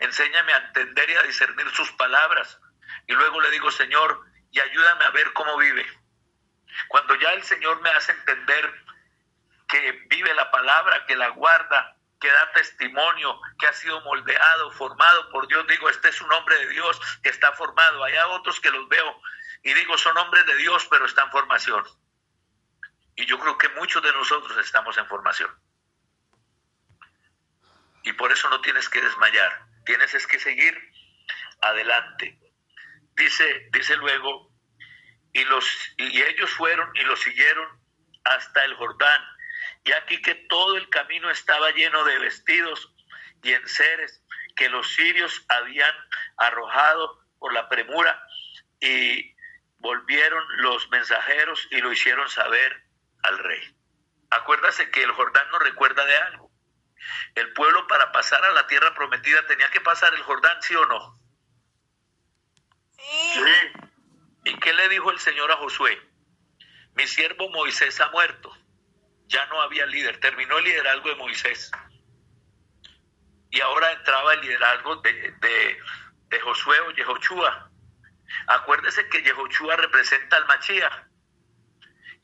[0.00, 2.58] Enséñame a entender y a discernir sus palabras.
[3.06, 5.86] Y luego le digo, Señor, y ayúdame a ver cómo vive.
[6.88, 8.74] Cuando ya el Señor me hace entender
[9.68, 15.30] que vive la palabra, que la guarda, que da testimonio, que ha sido moldeado, formado
[15.30, 18.02] por Dios, digo, este es un hombre de Dios que está formado.
[18.02, 19.20] Hay otros que los veo
[19.62, 21.84] y digo, son hombres de Dios, pero están en formación.
[23.16, 25.50] Y yo creo que muchos de nosotros estamos en formación.
[28.02, 30.76] Y por eso no tienes que desmayar, tienes es que seguir
[31.62, 32.38] adelante.
[33.16, 34.52] Dice, dice luego,
[35.32, 35.64] y, los,
[35.96, 37.66] y ellos fueron y lo siguieron
[38.24, 39.22] hasta el Jordán.
[39.84, 42.94] Y aquí que todo el camino estaba lleno de vestidos
[43.42, 44.22] y enseres
[44.56, 45.94] que los sirios habían
[46.38, 48.22] arrojado por la premura
[48.80, 49.34] y
[49.78, 52.83] volvieron los mensajeros y lo hicieron saber
[53.24, 53.76] al rey.
[54.30, 56.50] Acuérdase que el Jordán nos recuerda de algo.
[57.34, 60.86] El pueblo para pasar a la tierra prometida tenía que pasar el Jordán, ¿sí o
[60.86, 61.20] no?
[62.96, 63.44] Sí.
[64.44, 66.00] ¿Y qué le dijo el Señor a Josué?
[66.94, 68.56] Mi siervo Moisés ha muerto.
[69.26, 70.20] Ya no había líder.
[70.20, 71.70] Terminó el liderazgo de Moisés.
[73.50, 77.70] Y ahora entraba el liderazgo de, de, Josué o Yehoshua.
[78.48, 81.08] Acuérdese que Yehoshua representa al Machía.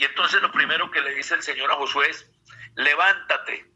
[0.01, 2.27] Y entonces lo primero que le dice el Señor a Josué es,
[2.75, 3.71] levántate.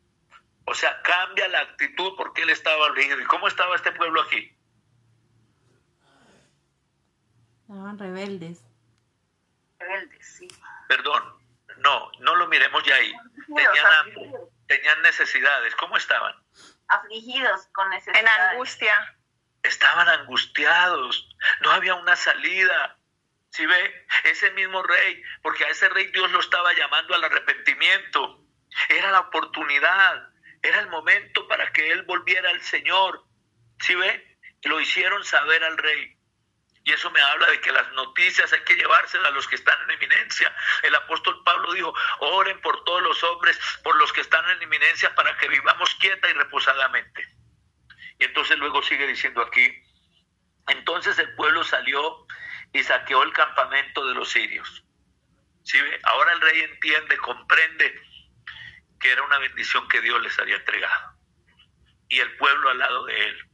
[0.65, 3.21] O sea, cambia la actitud porque él estaba rígido.
[3.21, 4.57] ¿Y cómo estaba este pueblo aquí?
[7.61, 8.65] Estaban rebeldes.
[9.79, 10.49] Rebeldes, sí.
[10.89, 11.23] Perdón,
[11.77, 13.13] no, no lo miremos ya ahí.
[13.47, 14.33] Tenían
[14.67, 15.75] tenían necesidades.
[15.75, 16.35] ¿Cómo estaban?
[16.89, 18.23] Afligidos con necesidades.
[18.23, 19.19] En angustia.
[19.63, 21.29] Estaban angustiados.
[21.61, 22.97] No había una salida.
[23.55, 28.41] Si ve, ese mismo rey, porque a ese rey Dios lo estaba llamando al arrepentimiento.
[28.89, 30.29] Era la oportunidad,
[30.61, 33.23] era el momento para que él volviera al Señor.
[33.79, 36.19] Si ve, lo hicieron saber al rey.
[36.83, 39.81] Y eso me habla de que las noticias hay que llevárselas a los que están
[39.85, 40.53] en eminencia.
[40.83, 45.15] El apóstol Pablo dijo, oren por todos los hombres, por los que están en eminencia,
[45.15, 47.29] para que vivamos quieta y reposadamente.
[48.19, 49.73] Y entonces luego sigue diciendo aquí,
[50.67, 52.27] entonces el pueblo salió
[52.75, 54.85] y saqueó el campamento de los sirios.
[55.63, 58.03] ¿Sí Ahora el rey entiende, comprende
[59.01, 61.17] que era una bendición que Dios les había entregado.
[62.09, 63.51] Y el pueblo al lado de él.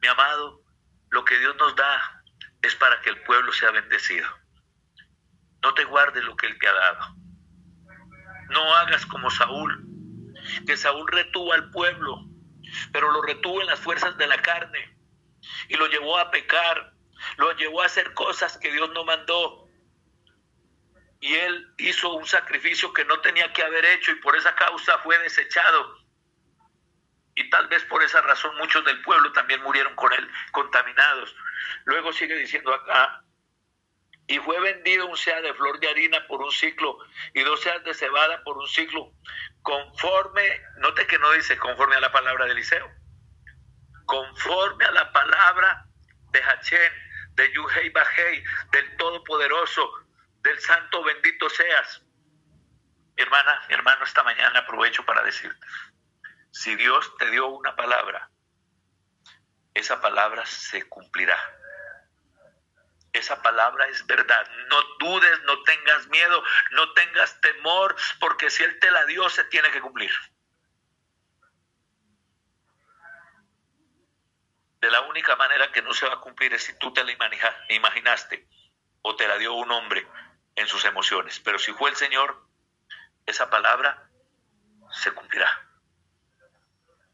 [0.00, 0.62] Mi amado,
[1.10, 2.22] lo que Dios nos da
[2.62, 4.28] es para que el pueblo sea bendecido.
[5.62, 7.16] No te guardes lo que Él te ha dado.
[8.50, 9.84] No hagas como Saúl,
[10.66, 12.26] que Saúl retuvo al pueblo,
[12.92, 14.96] pero lo retuvo en las fuerzas de la carne
[15.68, 16.93] y lo llevó a pecar
[17.36, 19.68] lo llevó a hacer cosas que Dios no mandó.
[21.20, 24.98] Y él hizo un sacrificio que no tenía que haber hecho y por esa causa
[24.98, 25.98] fue desechado.
[27.34, 31.34] Y tal vez por esa razón muchos del pueblo también murieron con él, contaminados.
[31.84, 33.24] Luego sigue diciendo acá,
[34.26, 36.98] y fue vendido un sea de flor de harina por un ciclo
[37.34, 39.12] y dos seas de cebada por un ciclo,
[39.62, 42.90] conforme, note que no dice conforme a la palabra de Eliseo,
[44.06, 45.86] conforme a la palabra
[46.30, 46.92] de Hachén,
[47.34, 49.92] de Yuhei Bajei, del Todopoderoso,
[50.42, 52.02] del Santo bendito seas.
[53.16, 55.66] Mi hermana, mi hermano, esta mañana aprovecho para decirte,
[56.50, 58.30] si Dios te dio una palabra,
[59.74, 61.38] esa palabra se cumplirá.
[63.12, 64.48] Esa palabra es verdad.
[64.68, 66.42] No dudes, no tengas miedo,
[66.72, 70.10] no tengas temor, porque si Él te la dio, se tiene que cumplir.
[74.84, 77.12] De la única manera que no se va a cumplir es si tú te la
[77.70, 78.46] imaginaste
[79.00, 80.06] o te la dio un hombre
[80.56, 81.40] en sus emociones.
[81.40, 82.46] Pero si fue el Señor,
[83.24, 84.10] esa palabra
[84.90, 85.50] se cumplirá.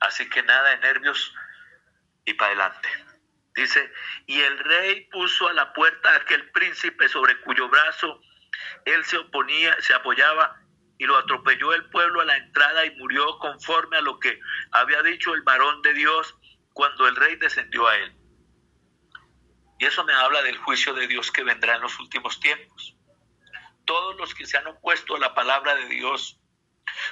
[0.01, 1.33] Así que nada de nervios
[2.25, 2.89] y para adelante.
[3.55, 3.93] Dice,
[4.27, 8.21] y el rey puso a la puerta a aquel príncipe sobre cuyo brazo
[8.85, 10.61] él se oponía, se apoyaba
[10.99, 14.41] y lo atropelló el pueblo a la entrada y murió conforme a lo que
[14.73, 16.37] había dicho el varón de Dios
[16.73, 18.17] cuando el rey descendió a él.
[19.79, 22.97] Y eso me habla del juicio de Dios que vendrá en los últimos tiempos.
[23.87, 26.39] Todos los que se han opuesto a la palabra de Dios,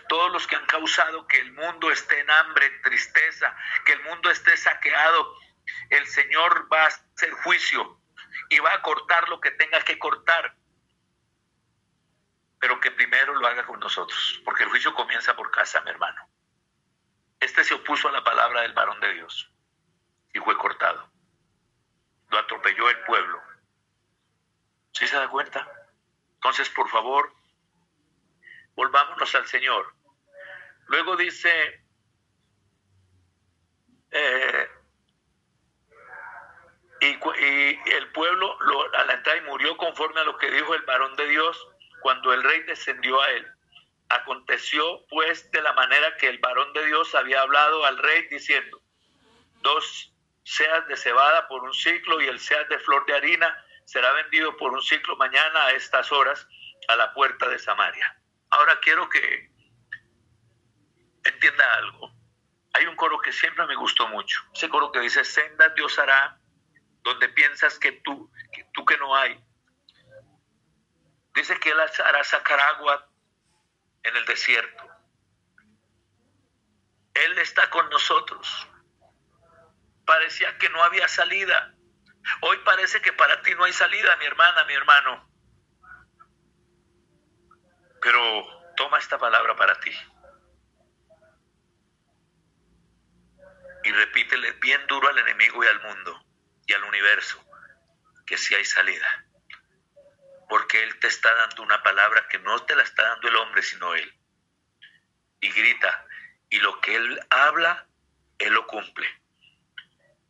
[0.08, 4.02] todos los que han causado que el mundo esté en hambre, en tristeza, que el
[4.02, 5.34] mundo esté saqueado,
[5.90, 8.00] el Señor va a hacer juicio
[8.50, 10.54] y va a cortar lo que tenga que cortar.
[12.60, 16.28] Pero que primero lo haga con nosotros, porque el juicio comienza por casa, mi hermano.
[17.48, 19.50] Este se opuso a la palabra del varón de Dios
[20.34, 21.10] y fue cortado.
[22.28, 23.40] Lo atropelló el pueblo.
[24.92, 25.66] ¿Sí se da cuenta?
[26.34, 27.32] Entonces, por favor,
[28.74, 29.94] volvámonos al Señor.
[30.88, 31.82] Luego dice,
[34.10, 34.68] eh,
[37.00, 40.74] y, y, el pueblo lo, a la entrada y murió conforme a lo que dijo
[40.74, 41.66] el varón de Dios
[42.02, 43.50] cuando el rey descendió a él.
[44.08, 48.80] Aconteció pues de la manera que el varón de Dios había hablado al rey diciendo,
[49.60, 50.14] dos
[50.44, 54.56] seas de cebada por un ciclo y el seas de flor de harina será vendido
[54.56, 56.46] por un ciclo mañana a estas horas
[56.88, 58.18] a la puerta de Samaria.
[58.50, 59.50] Ahora quiero que
[61.24, 62.12] entienda algo.
[62.72, 64.40] Hay un coro que siempre me gustó mucho.
[64.54, 66.38] Ese coro que dice, senda Dios hará
[67.02, 69.42] donde piensas que tú, que tú que no hay.
[71.34, 73.07] Dice que Él hará sacar agua
[74.08, 74.84] en el desierto.
[77.14, 78.68] Él está con nosotros.
[80.04, 81.74] Parecía que no había salida.
[82.42, 85.28] Hoy parece que para ti no hay salida, mi hermana, mi hermano.
[88.00, 89.92] Pero toma esta palabra para ti.
[93.84, 96.24] Y repítele bien duro al enemigo y al mundo
[96.66, 97.42] y al universo
[98.26, 99.27] que si hay salida.
[100.48, 103.62] Porque Él te está dando una palabra que no te la está dando el hombre,
[103.62, 104.12] sino Él.
[105.40, 106.06] Y grita,
[106.50, 107.86] y lo que Él habla,
[108.38, 109.06] Él lo cumple.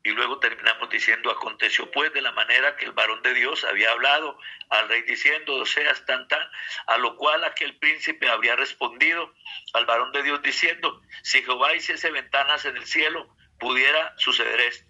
[0.04, 3.90] Y luego terminamos diciendo, aconteció pues de la manera que el varón de Dios había
[3.90, 4.38] hablado
[4.70, 6.40] al rey diciendo, seas tan tan,
[6.86, 9.34] a lo cual aquel príncipe habría respondido
[9.74, 14.88] al varón de Dios diciendo, si Jehová hiciese ventanas en el cielo, pudiera suceder esto.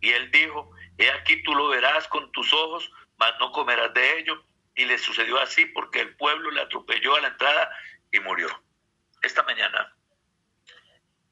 [0.00, 4.18] Y él dijo, he aquí tú lo verás con tus ojos, mas no comerás de
[4.18, 4.44] ello.
[4.78, 7.76] Y le sucedió así porque el pueblo le atropelló a la entrada
[8.12, 8.48] y murió.
[9.20, 9.92] Esta mañana,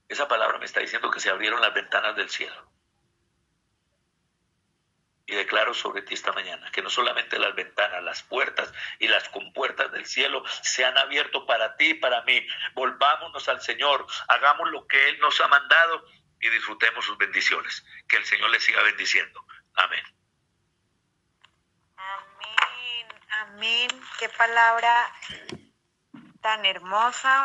[0.09, 2.73] esa palabra me está diciendo que se abrieron las ventanas del cielo.
[5.27, 9.28] Y declaro sobre ti esta mañana que no solamente las ventanas, las puertas y las
[9.28, 12.44] compuertas del cielo se han abierto para ti y para mí.
[12.74, 16.05] Volvámonos al Señor, hagamos lo que Él nos ha mandado
[16.40, 17.86] y disfrutemos sus bendiciones.
[18.09, 19.47] Que el Señor les siga bendiciendo.
[19.74, 20.02] Amén.
[20.02, 20.16] Amén,
[23.43, 23.89] amén.
[24.19, 25.13] Qué palabra
[26.41, 27.45] tan hermosa.